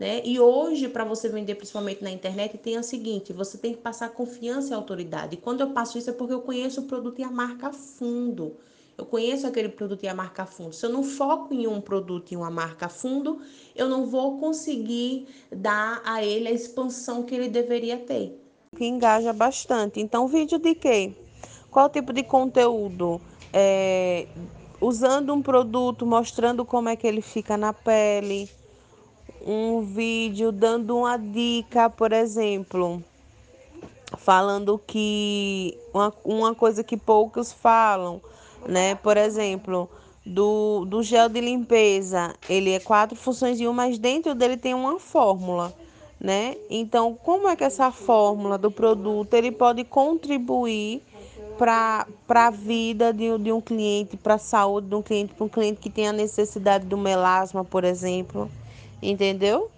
Né? 0.00 0.22
E 0.24 0.40
hoje, 0.40 0.88
para 0.88 1.04
você 1.04 1.28
vender 1.28 1.56
principalmente 1.56 2.02
na 2.02 2.10
internet, 2.10 2.56
tem 2.56 2.78
o 2.78 2.82
seguinte: 2.82 3.34
você 3.34 3.58
tem 3.58 3.74
que 3.74 3.80
passar 3.80 4.08
confiança 4.08 4.70
e 4.70 4.74
autoridade. 4.74 5.34
E 5.34 5.36
quando 5.36 5.60
eu 5.60 5.72
passo 5.72 5.98
isso 5.98 6.08
é 6.08 6.12
porque 6.14 6.32
eu 6.32 6.40
conheço 6.40 6.80
o 6.80 6.84
produto 6.84 7.18
e 7.18 7.22
a 7.22 7.30
marca 7.30 7.68
a 7.68 7.72
fundo. 7.74 8.56
Eu 8.96 9.04
conheço 9.04 9.46
aquele 9.46 9.68
produto 9.68 10.02
e 10.02 10.08
a 10.08 10.14
marca 10.14 10.44
a 10.44 10.46
fundo. 10.46 10.74
Se 10.74 10.86
eu 10.86 10.90
não 10.90 11.02
foco 11.02 11.52
em 11.52 11.66
um 11.66 11.82
produto 11.82 12.32
e 12.32 12.36
uma 12.36 12.50
marca 12.50 12.86
a 12.86 12.88
fundo, 12.88 13.42
eu 13.76 13.90
não 13.90 14.06
vou 14.06 14.38
conseguir 14.38 15.26
dar 15.54 16.00
a 16.02 16.24
ele 16.24 16.48
a 16.48 16.50
expansão 16.50 17.22
que 17.22 17.34
ele 17.34 17.50
deveria 17.50 17.98
ter. 17.98 18.42
Que 18.74 18.86
engaja 18.86 19.34
bastante. 19.34 20.00
Então, 20.00 20.26
vídeo 20.26 20.58
de 20.58 20.74
quê? 20.74 21.12
Qual 21.70 21.90
tipo 21.90 22.14
de 22.14 22.22
conteúdo? 22.22 23.20
É, 23.52 24.26
usando 24.80 25.34
um 25.34 25.42
produto, 25.42 26.06
mostrando 26.06 26.64
como 26.64 26.88
é 26.88 26.96
que 26.96 27.06
ele 27.06 27.20
fica 27.20 27.58
na 27.58 27.74
pele 27.74 28.48
um 29.46 29.82
vídeo 29.82 30.52
dando 30.52 30.98
uma 30.98 31.16
dica, 31.16 31.88
por 31.88 32.12
exemplo, 32.12 33.02
falando 34.18 34.80
que 34.86 35.76
uma, 35.92 36.12
uma 36.24 36.54
coisa 36.54 36.84
que 36.84 36.96
poucos 36.96 37.52
falam, 37.52 38.20
né? 38.66 38.94
Por 38.96 39.16
exemplo, 39.16 39.88
do, 40.24 40.84
do 40.84 41.02
gel 41.02 41.28
de 41.28 41.40
limpeza, 41.40 42.34
ele 42.48 42.72
é 42.72 42.80
quatro 42.80 43.16
funções 43.16 43.60
em 43.60 43.66
um, 43.66 43.72
mas 43.72 43.98
dentro 43.98 44.34
dele 44.34 44.56
tem 44.56 44.74
uma 44.74 44.98
fórmula, 44.98 45.72
né? 46.18 46.56
Então, 46.68 47.14
como 47.14 47.48
é 47.48 47.56
que 47.56 47.64
essa 47.64 47.90
fórmula 47.90 48.58
do 48.58 48.70
produto 48.70 49.34
ele 49.34 49.50
pode 49.50 49.84
contribuir 49.84 51.02
para 51.56 52.06
a 52.28 52.50
vida 52.50 53.12
de, 53.12 53.36
de 53.38 53.52
um 53.52 53.60
cliente, 53.60 54.16
para 54.16 54.34
a 54.34 54.38
saúde 54.38 54.88
de 54.88 54.94
um 54.94 55.02
cliente, 55.02 55.34
para 55.34 55.44
um 55.44 55.48
cliente 55.48 55.80
que 55.80 55.90
tem 55.90 56.08
a 56.08 56.12
necessidade 56.12 56.86
do 56.86 56.96
melasma, 56.96 57.64
por 57.64 57.84
exemplo? 57.84 58.50
Entendeu? 59.02 59.70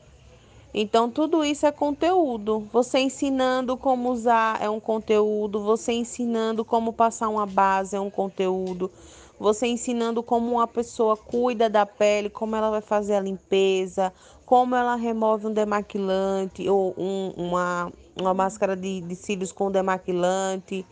Então, 0.74 1.10
tudo 1.10 1.44
isso 1.44 1.66
é 1.66 1.72
conteúdo. 1.72 2.66
Você 2.72 3.00
ensinando 3.00 3.76
como 3.76 4.10
usar 4.10 4.60
é 4.62 4.70
um 4.70 4.80
conteúdo, 4.80 5.60
você 5.60 5.92
ensinando 5.92 6.64
como 6.64 6.92
passar 6.92 7.28
uma 7.28 7.44
base 7.44 7.94
é 7.94 8.00
um 8.00 8.08
conteúdo, 8.08 8.90
você 9.38 9.66
ensinando 9.66 10.22
como 10.22 10.52
uma 10.52 10.66
pessoa 10.66 11.16
cuida 11.16 11.68
da 11.68 11.84
pele, 11.84 12.30
como 12.30 12.56
ela 12.56 12.70
vai 12.70 12.80
fazer 12.80 13.14
a 13.14 13.20
limpeza, 13.20 14.12
como 14.46 14.74
ela 14.74 14.94
remove 14.94 15.46
um 15.46 15.52
demaquilante 15.52 16.66
ou 16.68 16.94
um, 16.96 17.32
uma, 17.36 17.92
uma 18.18 18.32
máscara 18.32 18.74
de, 18.74 19.02
de 19.02 19.14
cílios 19.14 19.52
com 19.52 19.70
demaquilante, 19.70 20.86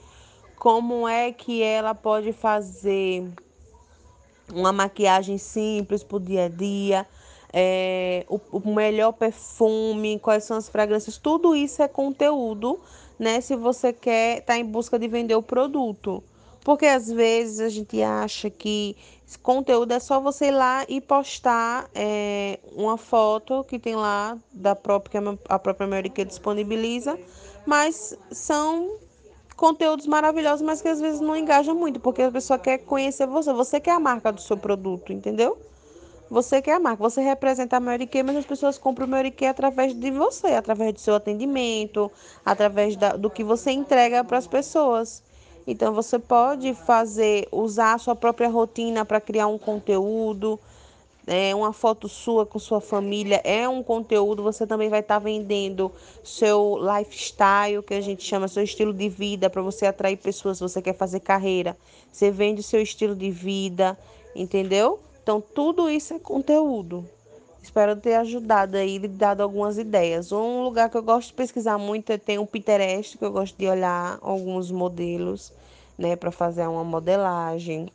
como 0.56 1.08
é 1.08 1.32
que 1.32 1.62
ela 1.62 1.94
pode 1.94 2.34
fazer 2.34 3.26
uma 4.52 4.72
maquiagem 4.72 5.38
simples 5.38 6.02
para 6.04 6.16
o 6.16 6.20
dia 6.20 6.44
a 6.44 6.48
dia 6.48 7.06
é, 7.52 8.24
o, 8.28 8.40
o 8.52 8.74
melhor 8.74 9.12
perfume, 9.12 10.18
quais 10.18 10.44
são 10.44 10.56
as 10.56 10.68
fragrâncias, 10.68 11.18
tudo 11.18 11.54
isso 11.54 11.82
é 11.82 11.88
conteúdo, 11.88 12.80
né? 13.18 13.40
Se 13.40 13.56
você 13.56 13.92
quer 13.92 14.38
estar 14.38 14.54
tá 14.54 14.58
em 14.58 14.64
busca 14.64 14.98
de 14.98 15.08
vender 15.08 15.34
o 15.34 15.42
produto. 15.42 16.22
Porque 16.62 16.86
às 16.86 17.10
vezes 17.10 17.60
a 17.60 17.68
gente 17.68 18.02
acha 18.02 18.50
que 18.50 18.96
conteúdo 19.42 19.92
é 19.92 20.00
só 20.00 20.20
você 20.20 20.46
ir 20.46 20.50
lá 20.50 20.84
e 20.88 21.00
postar 21.00 21.88
é, 21.94 22.58
uma 22.74 22.96
foto 22.96 23.64
que 23.64 23.78
tem 23.78 23.94
lá 23.94 24.36
da 24.52 24.74
própria 24.74 25.20
a 25.48 25.58
própria 25.58 25.86
América 25.86 26.24
disponibiliza, 26.24 27.18
mas 27.64 28.16
são 28.30 28.98
conteúdos 29.56 30.06
maravilhosos, 30.06 30.62
mas 30.62 30.82
que 30.82 30.88
às 30.88 31.00
vezes 31.00 31.20
não 31.20 31.36
engajam 31.36 31.74
muito, 31.74 32.00
porque 32.00 32.22
a 32.22 32.30
pessoa 32.30 32.58
quer 32.58 32.78
conhecer 32.78 33.26
você, 33.26 33.52
você 33.52 33.78
quer 33.78 33.92
a 33.92 34.00
marca 34.00 34.32
do 34.32 34.40
seu 34.40 34.56
produto, 34.56 35.12
entendeu? 35.12 35.58
Você 36.30 36.62
que 36.62 36.70
é 36.70 36.74
a 36.74 36.78
marca, 36.78 37.02
você 37.02 37.20
representa 37.20 37.76
a 37.76 37.80
Mary 37.80 38.06
Kay, 38.06 38.22
mas 38.22 38.36
as 38.36 38.46
pessoas 38.46 38.78
compram 38.78 39.04
o 39.04 39.08
Mary 39.08 39.32
Kay 39.32 39.48
através 39.48 39.92
de 39.92 40.12
você, 40.12 40.48
através 40.48 40.94
do 40.94 41.00
seu 41.00 41.16
atendimento, 41.16 42.10
através 42.46 42.94
da, 42.94 43.16
do 43.16 43.28
que 43.28 43.42
você 43.42 43.72
entrega 43.72 44.22
para 44.22 44.38
as 44.38 44.46
pessoas. 44.46 45.24
Então 45.66 45.92
você 45.92 46.20
pode 46.20 46.72
fazer, 46.72 47.48
usar 47.50 47.94
a 47.94 47.98
sua 47.98 48.14
própria 48.14 48.48
rotina 48.48 49.04
para 49.04 49.20
criar 49.20 49.48
um 49.48 49.58
conteúdo, 49.58 50.58
é, 51.26 51.52
uma 51.52 51.72
foto 51.72 52.08
sua 52.08 52.46
com 52.46 52.60
sua 52.60 52.80
família 52.80 53.40
é 53.42 53.68
um 53.68 53.82
conteúdo. 53.82 54.40
Você 54.44 54.64
também 54.64 54.88
vai 54.88 55.00
estar 55.00 55.14
tá 55.14 55.18
vendendo 55.18 55.90
seu 56.22 56.78
lifestyle, 56.78 57.82
que 57.84 57.94
a 57.94 58.00
gente 58.00 58.22
chama 58.22 58.46
seu 58.46 58.62
estilo 58.62 58.94
de 58.94 59.08
vida, 59.08 59.50
para 59.50 59.62
você 59.62 59.84
atrair 59.84 60.16
pessoas. 60.16 60.60
Você 60.60 60.80
quer 60.80 60.94
fazer 60.94 61.18
carreira, 61.18 61.76
você 62.10 62.30
vende 62.30 62.62
seu 62.62 62.80
estilo 62.80 63.16
de 63.16 63.32
vida, 63.32 63.98
entendeu? 64.34 65.00
Então, 65.22 65.40
tudo 65.40 65.88
isso 65.88 66.14
é 66.14 66.18
conteúdo. 66.18 67.08
Espero 67.62 67.94
ter 67.94 68.14
ajudado 68.14 68.76
aí, 68.76 68.98
lhe 68.98 69.06
dado 69.08 69.42
algumas 69.42 69.76
ideias. 69.76 70.32
Um 70.32 70.62
lugar 70.62 70.88
que 70.88 70.96
eu 70.96 71.02
gosto 71.02 71.28
de 71.28 71.34
pesquisar 71.34 71.78
muito 71.78 72.10
é 72.10 72.18
tem 72.18 72.38
o 72.38 72.46
Pinterest, 72.46 73.18
que 73.18 73.24
eu 73.24 73.30
gosto 73.30 73.56
de 73.56 73.66
olhar 73.66 74.18
alguns 74.22 74.70
modelos, 74.70 75.52
né, 75.98 76.16
para 76.16 76.32
fazer 76.32 76.66
uma 76.66 76.84
modelagem. 76.84 77.88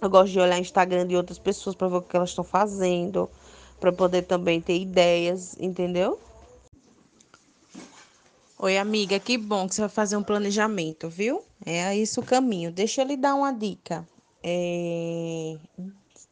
Eu 0.00 0.10
gosto 0.10 0.32
de 0.32 0.40
olhar 0.40 0.58
Instagram 0.58 1.06
de 1.06 1.16
outras 1.16 1.38
pessoas 1.38 1.74
para 1.74 1.88
ver 1.88 1.96
o 1.96 2.02
que 2.02 2.16
elas 2.16 2.30
estão 2.30 2.44
fazendo, 2.44 3.30
para 3.80 3.92
poder 3.92 4.22
também 4.22 4.60
ter 4.60 4.78
ideias, 4.78 5.56
entendeu? 5.58 6.20
Oi, 8.58 8.78
amiga, 8.78 9.18
que 9.18 9.38
bom 9.38 9.66
que 9.66 9.74
você 9.74 9.80
vai 9.80 9.90
fazer 9.90 10.16
um 10.16 10.22
planejamento, 10.22 11.08
viu? 11.08 11.42
É 11.64 11.96
isso 11.96 12.20
o 12.20 12.24
caminho. 12.24 12.70
Deixa 12.70 13.02
eu 13.02 13.06
lhe 13.06 13.16
dar 13.16 13.34
uma 13.34 13.52
dica. 13.52 14.06
É... 14.42 15.56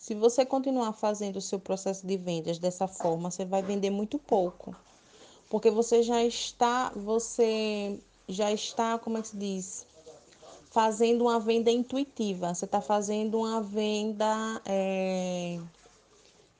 Se 0.00 0.14
você 0.14 0.46
continuar 0.46 0.94
fazendo 0.94 1.36
o 1.36 1.42
seu 1.42 1.60
processo 1.60 2.06
de 2.06 2.16
vendas 2.16 2.58
dessa 2.58 2.88
forma, 2.88 3.30
você 3.30 3.44
vai 3.44 3.62
vender 3.62 3.90
muito 3.90 4.18
pouco. 4.18 4.74
porque 5.50 5.70
você 5.70 6.02
já 6.02 6.24
está, 6.24 6.90
você 6.96 8.00
já 8.26 8.50
está, 8.50 8.98
como 8.98 9.18
é 9.18 9.20
que 9.20 9.28
se 9.28 9.36
diz? 9.36 9.86
Fazendo 10.70 11.24
uma 11.24 11.38
venda 11.38 11.70
intuitiva, 11.70 12.54
você 12.54 12.64
está 12.64 12.80
fazendo 12.80 13.40
uma 13.40 13.60
venda 13.60 14.62
é, 14.64 15.60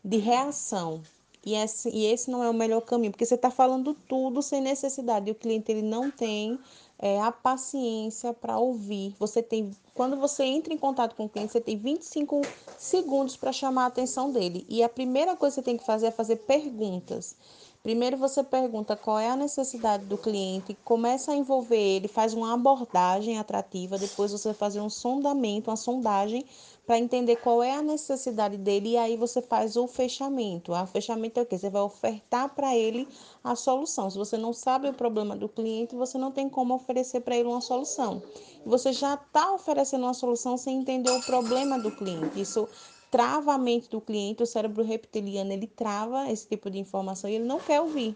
de 0.05 0.19
reação. 0.19 1.01
E 1.43 1.55
esse, 1.55 1.89
e 1.89 2.05
esse 2.05 2.31
não 2.31 2.45
é 2.45 2.51
o 2.51 2.55
melhor 2.55 2.83
caminho, 2.83 3.13
porque 3.13 3.25
você 3.25 3.37
está 3.37 3.51
falando 3.51 3.95
tudo 4.07 4.43
sem 4.43 4.61
necessidade. 4.61 5.29
E 5.31 5.33
o 5.33 5.35
cliente 5.35 5.73
ele 5.73 5.81
não 5.81 6.11
tem 6.11 6.59
é, 7.01 7.21
a 7.21 7.33
paciência 7.33 8.35
para 8.35 8.59
ouvir. 8.59 9.15
Você 9.19 9.43
tem, 9.43 9.71
quando 9.95 10.17
você 10.17 10.45
entra 10.45 10.73
em 10.73 10.79
contato 10.79 11.17
com 11.17 11.25
o 11.25 11.29
cliente, 11.29 11.53
você 11.53 11.61
tem 11.61 11.77
25 11.77 12.43
segundos 12.79 13.37
para 13.37 13.53
chamar 13.53 13.85
a 13.85 13.87
atenção 13.87 14.31
dele. 14.31 14.67
E 14.69 14.83
a 14.83 14.89
primeira 14.89 15.35
coisa 15.35 15.55
que 15.55 15.63
você 15.63 15.65
tem 15.65 15.79
que 15.79 15.87
fazer 15.87 16.07
é 16.07 16.11
fazer 16.11 16.37
perguntas. 16.37 17.35
Primeiro 17.83 18.19
você 18.19 18.45
pergunta 18.45 18.95
qual 18.95 19.19
é 19.19 19.31
a 19.31 19.37
necessidade 19.37 20.05
do 20.05 20.19
cliente, 20.19 20.77
começa 20.85 21.33
a 21.33 21.35
envolver 21.35 21.81
ele, 21.81 22.09
faz 22.09 22.35
uma 22.35 22.53
abordagem 22.53 23.39
atrativa, 23.39 23.97
depois 23.97 24.33
você 24.33 24.53
fazer 24.53 24.83
um 24.83 24.91
sondamento, 24.91 25.71
uma 25.71 25.77
sondagem 25.77 26.45
para 26.87 26.99
entender 26.99 27.37
qual 27.37 27.63
é 27.63 27.73
a 27.73 27.81
necessidade 27.81 28.59
dele 28.59 28.91
e 28.91 28.97
aí 28.99 29.17
você 29.17 29.41
faz 29.41 29.77
o 29.77 29.87
fechamento. 29.87 30.73
O 30.73 30.87
fechamento 30.87 31.41
é 31.41 31.43
o 31.43 31.47
que? 31.47 31.57
Você 31.57 31.71
vai 31.71 31.81
ofertar 31.81 32.55
para 32.55 32.77
ele 32.77 33.09
a 33.43 33.55
solução. 33.55 34.11
Se 34.11 34.19
você 34.19 34.37
não 34.37 34.53
sabe 34.53 34.89
o 34.89 34.93
problema 34.93 35.35
do 35.35 35.49
cliente, 35.49 35.97
você 35.97 36.19
não 36.19 36.31
tem 36.31 36.51
como 36.51 36.75
oferecer 36.75 37.21
para 37.21 37.35
ele 37.35 37.49
uma 37.49 37.63
solução. 37.63 38.23
Você 38.67 38.93
já 38.93 39.15
está 39.15 39.55
oferecendo 39.55 40.05
uma 40.05 40.13
solução 40.13 40.59
sem 40.59 40.81
entender 40.81 41.13
o 41.13 41.23
problema 41.23 41.79
do 41.79 41.91
cliente. 41.91 42.39
Isso 42.39 42.69
trava 43.11 43.55
a 43.55 43.59
mente 43.59 43.89
do 43.91 44.01
cliente, 44.01 44.43
o 44.43 44.47
cérebro 44.47 44.85
reptiliano, 44.85 45.53
ele 45.53 45.67
trava 45.67 46.31
esse 46.31 46.47
tipo 46.47 46.71
de 46.71 46.79
informação 46.79 47.29
e 47.29 47.35
ele 47.35 47.45
não 47.45 47.59
quer 47.59 47.81
ouvir. 47.81 48.15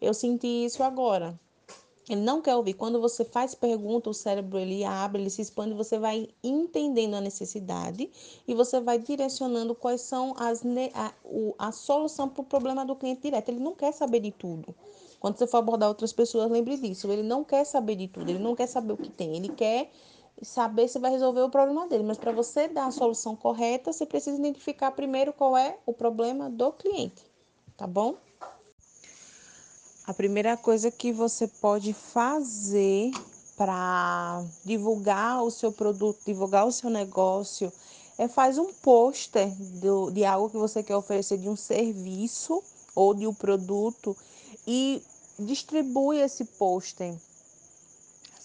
Eu 0.00 0.12
senti 0.14 0.64
isso 0.64 0.82
agora. 0.82 1.38
Ele 2.08 2.22
não 2.22 2.42
quer 2.42 2.56
ouvir. 2.56 2.74
Quando 2.74 3.00
você 3.00 3.24
faz 3.24 3.54
pergunta, 3.54 4.10
o 4.10 4.14
cérebro 4.14 4.58
ele 4.58 4.82
abre, 4.84 5.22
ele 5.22 5.30
se 5.30 5.42
expande, 5.42 5.74
você 5.74 5.96
vai 5.96 6.28
entendendo 6.42 7.14
a 7.14 7.20
necessidade 7.20 8.10
e 8.48 8.52
você 8.52 8.80
vai 8.80 8.98
direcionando 8.98 9.76
quais 9.76 10.00
são 10.00 10.34
as 10.36 10.62
a, 10.92 11.12
a 11.56 11.70
solução 11.70 12.28
para 12.28 12.40
o 12.40 12.44
problema 12.44 12.84
do 12.84 12.96
cliente 12.96 13.22
direto. 13.22 13.50
Ele 13.50 13.60
não 13.60 13.76
quer 13.76 13.92
saber 13.92 14.18
de 14.18 14.32
tudo. 14.32 14.74
Quando 15.20 15.36
você 15.36 15.46
for 15.46 15.58
abordar 15.58 15.88
outras 15.88 16.12
pessoas, 16.12 16.50
lembre 16.50 16.76
disso. 16.78 17.12
Ele 17.12 17.22
não 17.22 17.44
quer 17.44 17.64
saber 17.64 17.94
de 17.94 18.08
tudo, 18.08 18.28
ele 18.30 18.40
não 18.40 18.56
quer 18.56 18.66
saber 18.66 18.94
o 18.94 18.96
que 18.96 19.10
tem, 19.10 19.36
ele 19.36 19.50
quer 19.50 19.92
saber 20.42 20.88
se 20.88 20.98
vai 20.98 21.10
resolver 21.10 21.42
o 21.42 21.50
problema 21.50 21.86
dele. 21.86 22.04
Mas 22.04 22.18
para 22.18 22.32
você 22.32 22.68
dar 22.68 22.86
a 22.86 22.90
solução 22.90 23.36
correta, 23.36 23.92
você 23.92 24.06
precisa 24.06 24.38
identificar 24.38 24.90
primeiro 24.92 25.32
qual 25.32 25.56
é 25.56 25.78
o 25.86 25.92
problema 25.92 26.48
do 26.48 26.72
cliente, 26.72 27.24
tá 27.76 27.86
bom? 27.86 28.16
A 30.06 30.14
primeira 30.14 30.56
coisa 30.56 30.90
que 30.90 31.12
você 31.12 31.46
pode 31.46 31.92
fazer 31.92 33.10
para 33.56 34.42
divulgar 34.64 35.44
o 35.44 35.50
seu 35.50 35.70
produto, 35.70 36.18
divulgar 36.24 36.66
o 36.66 36.72
seu 36.72 36.88
negócio, 36.88 37.70
é 38.18 38.26
faz 38.26 38.58
um 38.58 38.72
pôster 38.72 39.48
de 40.12 40.24
algo 40.24 40.50
que 40.50 40.56
você 40.56 40.82
quer 40.82 40.96
oferecer, 40.96 41.38
de 41.38 41.48
um 41.48 41.56
serviço 41.56 42.62
ou 42.94 43.14
de 43.14 43.26
um 43.26 43.34
produto 43.34 44.16
e 44.66 45.02
distribui 45.38 46.18
esse 46.18 46.44
pôster, 46.44 47.14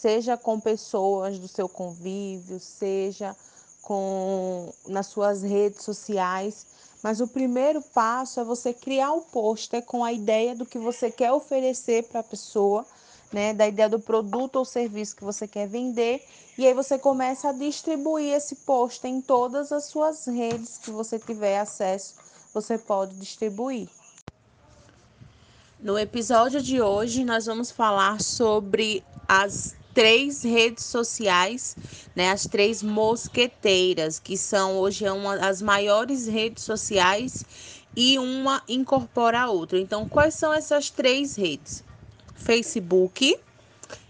seja 0.05 0.38
com 0.38 0.59
pessoas 0.59 1.39
do 1.39 1.47
seu 1.47 1.67
convívio, 1.67 2.59
seja 2.59 3.35
com 3.81 4.71
nas 4.88 5.07
suas 5.07 5.41
redes 5.41 5.83
sociais 5.83 6.67
mas 7.05 7.21
o 7.21 7.27
primeiro 7.27 7.83
passo 7.83 8.39
é 8.39 8.43
você 8.43 8.74
criar 8.74 9.12
o 9.12 9.21
pôster 9.21 9.79
com 9.83 10.03
a 10.03 10.12
ideia 10.12 10.55
do 10.55 10.65
que 10.65 10.79
você 10.79 11.12
quer 11.12 11.31
oferecer 11.31 12.05
para 12.05 12.21
a 12.21 12.24
pessoa, 12.24 12.83
né? 13.31 13.53
Da 13.53 13.67
ideia 13.67 13.88
do 13.88 14.00
produto 14.00 14.55
ou 14.55 14.65
serviço 14.65 15.15
que 15.15 15.24
você 15.24 15.47
quer 15.47 15.67
vender. 15.67 16.25
E 16.57 16.65
aí 16.65 16.74
você 16.74 16.97
começa 16.97 17.50
a 17.50 17.51
distribuir 17.51 18.33
esse 18.33 18.55
pôster 18.55 19.11
em 19.11 19.22
todas 19.22 19.72
as 19.72 19.85
suas 19.85 20.25
redes 20.25 20.79
que 20.79 20.89
você 20.89 21.20
tiver 21.20 21.59
acesso, 21.59 22.15
você 22.51 22.75
pode 22.75 23.15
distribuir. 23.18 23.87
No 25.79 26.00
episódio 26.00 26.59
de 26.59 26.81
hoje, 26.81 27.24
nós 27.24 27.46
vamos 27.46 27.70
falar 27.70 28.20
sobre 28.20 29.03
as 29.27 29.75
três 29.96 30.44
redes 30.44 30.84
sociais, 30.84 31.75
né, 32.14 32.29
as 32.29 32.46
três 32.46 32.84
mosqueteiras, 32.84 34.20
que 34.20 34.38
são 34.38 34.77
hoje 34.77 35.10
uma 35.10 35.38
das 35.38 35.62
maiores 35.62 36.27
redes 36.27 36.66
sociais 36.66 37.46
e 37.96 38.20
uma 38.20 38.62
incorpora 38.68 39.40
a 39.40 39.50
outra. 39.50 39.79
Então, 39.79 40.05
quais 40.05 40.36
são 40.36 40.53
essas 40.53 40.90
três 40.90 41.38
redes? 41.38 41.81
Facebook, 42.36 43.40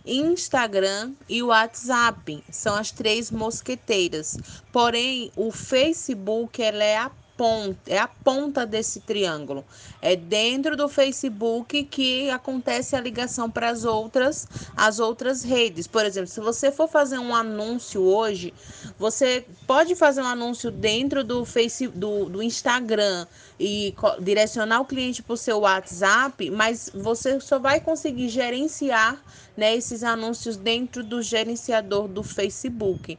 Instagram 0.03 1.13
e 1.29 1.43
WhatsApp 1.43 2.43
são 2.49 2.75
as 2.75 2.91
três 2.91 3.29
mosqueteiras. 3.29 4.39
Porém, 4.71 5.31
o 5.35 5.51
Facebook 5.51 6.63
ela 6.63 6.83
é 6.83 6.97
a 6.97 7.11
ponta, 7.37 7.77
é 7.87 7.97
a 7.97 8.07
ponta 8.07 8.65
desse 8.65 8.99
triângulo. 9.01 9.65
É 10.01 10.15
dentro 10.15 10.75
do 10.75 10.87
Facebook 10.87 11.83
que 11.83 12.29
acontece 12.29 12.95
a 12.95 12.99
ligação 12.99 13.49
para 13.49 13.69
as 13.69 13.85
outras, 13.85 14.47
as 14.75 14.99
outras 14.99 15.43
redes. 15.43 15.87
Por 15.87 16.05
exemplo, 16.05 16.27
se 16.27 16.39
você 16.39 16.71
for 16.71 16.87
fazer 16.87 17.19
um 17.19 17.35
anúncio 17.35 18.01
hoje, 18.01 18.53
você 18.97 19.45
pode 19.67 19.95
fazer 19.95 20.21
um 20.21 20.27
anúncio 20.27 20.71
dentro 20.71 21.23
do 21.23 21.45
Facebook, 21.45 21.97
do, 21.97 22.25
do 22.25 22.43
Instagram 22.43 23.27
e 23.59 23.93
direcionar 24.19 24.81
o 24.81 24.85
cliente 24.85 25.21
para 25.21 25.33
o 25.33 25.37
seu 25.37 25.59
WhatsApp, 25.59 26.49
mas 26.51 26.89
você 26.93 27.39
só 27.39 27.59
vai 27.59 27.79
conseguir 27.79 28.29
gerenciar 28.29 29.21
né, 29.55 29.75
esses 29.75 30.03
anúncios 30.03 30.57
dentro 30.57 31.03
do 31.03 31.21
gerenciador 31.21 32.07
do 32.07 32.23
Facebook. 32.23 33.17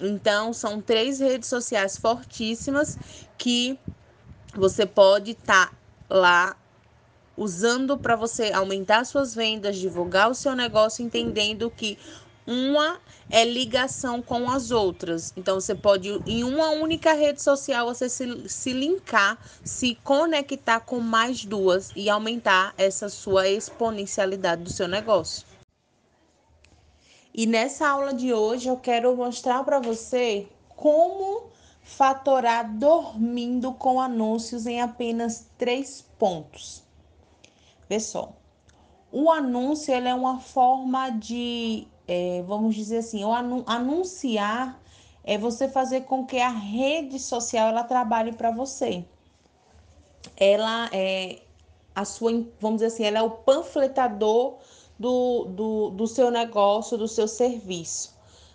Então, 0.00 0.52
são 0.52 0.80
três 0.80 1.20
redes 1.20 1.48
sociais 1.48 1.96
fortíssimas 1.96 2.98
que 3.38 3.78
você 4.54 4.86
pode 4.86 5.32
estar 5.32 5.70
tá 5.70 5.74
lá 6.08 6.56
usando 7.36 7.98
para 7.98 8.14
você 8.14 8.52
aumentar 8.52 9.04
suas 9.04 9.34
vendas, 9.34 9.76
divulgar 9.76 10.30
o 10.30 10.34
seu 10.34 10.54
negócio, 10.54 11.04
entendendo 11.04 11.70
que 11.70 11.98
uma 12.46 13.00
é 13.30 13.44
ligação 13.44 14.20
com 14.20 14.50
as 14.50 14.70
outras. 14.70 15.32
Então 15.36 15.60
você 15.60 15.74
pode 15.74 16.20
em 16.26 16.44
uma 16.44 16.70
única 16.70 17.12
rede 17.12 17.42
social 17.42 17.86
você 17.86 18.08
se, 18.08 18.48
se 18.48 18.72
linkar, 18.72 19.38
se 19.64 19.94
conectar 20.04 20.80
com 20.80 21.00
mais 21.00 21.44
duas 21.44 21.90
e 21.96 22.08
aumentar 22.10 22.74
essa 22.76 23.08
sua 23.08 23.48
exponencialidade 23.48 24.62
do 24.62 24.70
seu 24.70 24.86
negócio. 24.86 25.46
E 27.32 27.46
nessa 27.46 27.88
aula 27.88 28.14
de 28.14 28.32
hoje 28.32 28.68
eu 28.68 28.76
quero 28.76 29.16
mostrar 29.16 29.64
para 29.64 29.80
você 29.80 30.46
como 30.76 31.50
fatorar 31.84 32.76
dormindo 32.76 33.72
com 33.74 34.00
anúncios 34.00 34.66
em 34.66 34.80
apenas 34.80 35.46
três 35.58 36.02
pontos. 36.18 36.82
Vê 37.88 38.00
só, 38.00 38.32
o 39.12 39.30
anúncio 39.30 39.94
é 39.94 40.14
uma 40.14 40.40
forma 40.40 41.10
de, 41.10 41.86
é, 42.08 42.42
vamos 42.42 42.74
dizer 42.74 42.98
assim, 42.98 43.20
anunciar 43.66 44.82
é 45.22 45.38
você 45.38 45.68
fazer 45.68 46.02
com 46.02 46.26
que 46.26 46.38
a 46.38 46.50
rede 46.50 47.18
social 47.18 47.68
ela 47.68 47.84
trabalhe 47.84 48.32
para 48.32 48.50
você. 48.50 49.04
Ela 50.36 50.90
é 50.92 51.42
a 51.94 52.04
sua, 52.04 52.30
vamos 52.60 52.78
dizer 52.78 52.86
assim, 52.86 53.04
ela 53.04 53.18
é 53.18 53.22
o 53.22 53.30
panfletador 53.30 54.58
do, 54.98 55.44
do, 55.46 55.90
do 55.90 56.06
seu 56.06 56.30
negócio, 56.30 56.98
do 56.98 57.08
seu 57.08 57.26
serviço. 57.26 58.13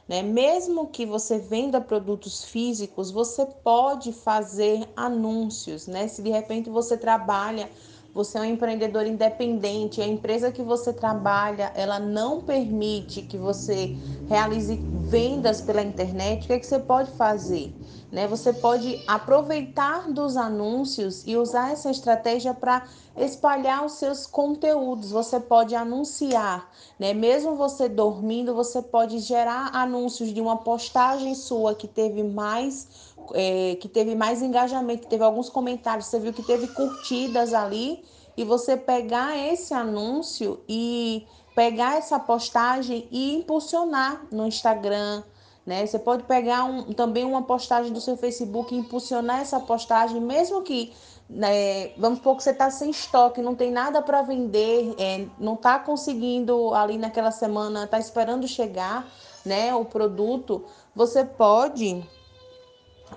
Né? 0.09 0.23
Mesmo 0.23 0.87
que 0.87 1.05
você 1.05 1.37
venda 1.37 1.79
produtos 1.79 2.43
físicos, 2.43 3.11
você 3.11 3.45
pode 3.45 4.11
fazer 4.11 4.89
anúncios, 4.95 5.85
né? 5.85 6.07
Se 6.07 6.23
de 6.23 6.31
repente 6.31 6.67
você 6.67 6.97
trabalha, 6.97 7.69
você 8.13 8.37
é 8.37 8.41
um 8.41 8.45
empreendedor 8.45 9.05
independente, 9.05 10.01
a 10.01 10.07
empresa 10.07 10.51
que 10.51 10.63
você 10.63 10.91
trabalha, 10.91 11.71
ela 11.75 11.99
não 11.99 12.41
permite 12.41 13.21
que 13.21 13.37
você 13.37 13.95
realize 14.27 14.75
vendas 14.75 15.61
pela 15.61 15.81
internet, 15.81 16.43
o 16.43 16.47
que, 16.47 16.53
é 16.53 16.59
que 16.59 16.65
você 16.65 16.79
pode 16.79 17.11
fazer? 17.11 17.73
Né? 18.11 18.27
Você 18.27 18.51
pode 18.51 19.03
aproveitar 19.07 20.11
dos 20.11 20.35
anúncios 20.35 21.23
e 21.27 21.37
usar 21.37 21.71
essa 21.71 21.91
estratégia 21.91 22.53
para 22.53 22.87
espalhar 23.15 23.85
os 23.85 23.93
seus 23.93 24.25
conteúdos. 24.25 25.11
Você 25.11 25.39
pode 25.39 25.75
anunciar, 25.75 26.71
né? 26.97 27.13
Mesmo 27.13 27.55
você 27.55 27.87
dormindo, 27.87 28.55
você 28.55 28.81
pode 28.81 29.19
gerar 29.19 29.69
anúncios 29.75 30.33
de 30.33 30.41
uma 30.41 30.57
postagem 30.57 31.35
sua 31.35 31.75
que 31.75 31.87
teve 31.87 32.23
mais 32.23 32.87
é, 33.33 33.75
que 33.75 33.87
teve 33.87 34.15
mais 34.15 34.41
engajamento, 34.41 35.07
teve 35.07 35.23
alguns 35.23 35.49
comentários, 35.49 36.07
você 36.07 36.19
viu 36.19 36.33
que 36.33 36.43
teve 36.43 36.67
curtidas 36.67 37.53
ali, 37.53 38.03
e 38.37 38.43
você 38.43 38.77
pegar 38.77 39.37
esse 39.37 39.73
anúncio 39.73 40.61
e 40.67 41.27
pegar 41.53 41.97
essa 41.97 42.17
postagem 42.17 43.05
e 43.11 43.35
impulsionar 43.35 44.25
no 44.31 44.47
Instagram, 44.47 45.23
né? 45.65 45.85
Você 45.85 45.99
pode 45.99 46.23
pegar 46.23 46.63
um, 46.63 46.93
também 46.93 47.25
uma 47.25 47.41
postagem 47.41 47.91
do 47.91 47.99
seu 47.99 48.15
Facebook 48.15 48.73
e 48.73 48.77
impulsionar 48.77 49.41
essa 49.41 49.59
postagem, 49.59 50.21
mesmo 50.21 50.61
que 50.61 50.93
né, 51.29 51.89
vamos 51.97 52.19
supor 52.19 52.37
que 52.37 52.43
você 52.43 52.51
está 52.51 52.71
sem 52.71 52.89
estoque, 52.89 53.41
não 53.41 53.55
tem 53.55 53.71
nada 53.71 54.01
para 54.01 54.21
vender, 54.21 54.95
é, 54.97 55.27
não 55.37 55.53
está 55.53 55.77
conseguindo 55.77 56.73
ali 56.73 56.97
naquela 56.97 57.31
semana, 57.31 57.83
está 57.83 57.99
esperando 57.99 58.47
chegar 58.47 59.05
né, 59.45 59.75
o 59.75 59.85
produto, 59.85 60.63
você 60.95 61.23
pode 61.23 62.03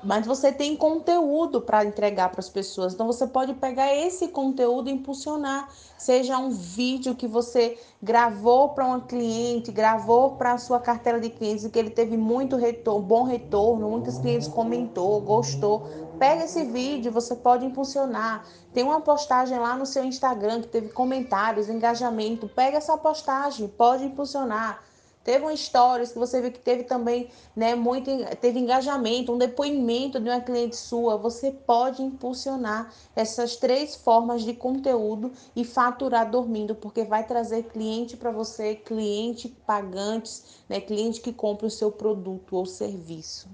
mas 0.03 0.27
você 0.27 0.53
tem 0.53 0.77
conteúdo 0.77 1.61
para 1.61 1.85
entregar 1.85 2.31
para 2.31 2.41
as 2.41 2.49
pessoas. 2.49 2.95
Então 2.95 3.07
você 3.07 3.27
pode 3.27 3.55
pegar 3.55 3.95
esse 3.95 4.29
conteúdo 4.29 4.89
e 4.89 4.93
impulsionar, 4.93 5.69
seja 5.99 6.39
um 6.39 6.51
vídeo 6.51 7.15
que 7.15 7.27
você 7.27 7.79
gravou 8.03 8.71
para 8.71 8.87
uma 8.87 9.01
cliente, 9.01 9.71
gravou 9.71 10.33
para 10.33 10.53
a 10.53 10.59
sua 10.59 10.81
cartela 10.81 11.21
de 11.21 11.31
clientes 11.31 11.65
e 11.65 11.71
que 11.71 11.79
ele 11.79 11.91
teve 11.91 12.17
muito 12.17 12.57
retorno, 12.57 13.01
bom 13.01 13.23
retorno, 13.23 13.89
muitos 13.89 14.19
clientes 14.19 14.49
comentou, 14.49 15.21
gostou. 15.21 15.87
Pega 16.19 16.45
esse 16.45 16.63
vídeo, 16.65 17.11
você 17.11 17.35
pode 17.35 17.65
impulsionar. 17.65 18.45
Tem 18.73 18.85
uma 18.85 19.01
postagem 19.01 19.59
lá 19.59 19.77
no 19.77 19.85
seu 19.85 20.05
Instagram 20.05 20.63
que 20.63 20.69
teve 20.69 20.89
comentários, 20.91 21.69
engajamento. 21.69 22.49
Pega 22.49 22.79
essa 22.79 22.97
postagem, 22.97 23.67
pode 23.69 24.05
impulsionar 24.05 24.81
Teve 25.25 25.45
uma 25.45 25.53
história 25.53 26.07
que 26.07 26.19
você 26.19 26.41
viu 26.41 26.51
que 26.51 26.59
teve 26.59 26.83
também, 26.83 27.29
né, 27.55 27.75
muito, 27.75 28.11
teve 28.41 28.59
engajamento, 28.59 29.33
um 29.33 29.39
depoimento 29.39 30.19
de 30.19 30.29
uma 30.29 30.41
cliente 30.41 30.77
sua. 30.77 31.17
Você 31.17 31.53
pode 31.53 32.03
impulsionar 32.03 32.93
essas 33.15 33.57
três 33.57 33.95
formas 33.95 34.43
de 34.43 34.53
conteúdo 34.53 35.31
e 35.55 35.65
faturar 35.65 36.29
dormindo, 36.29 36.75
porque 36.75 37.05
vai 37.05 37.25
trazer 37.25 37.65
cliente 37.65 38.17
para 38.17 38.33
você, 38.33 38.75
cliente 38.75 39.49
pagantes, 39.49 40.63
né, 40.69 40.81
cliente 40.81 41.21
que 41.21 41.33
compra 41.33 41.67
o 41.67 41.71
seu 41.71 41.93
produto 41.93 42.57
ou 42.57 42.67
serviço. 42.67 43.49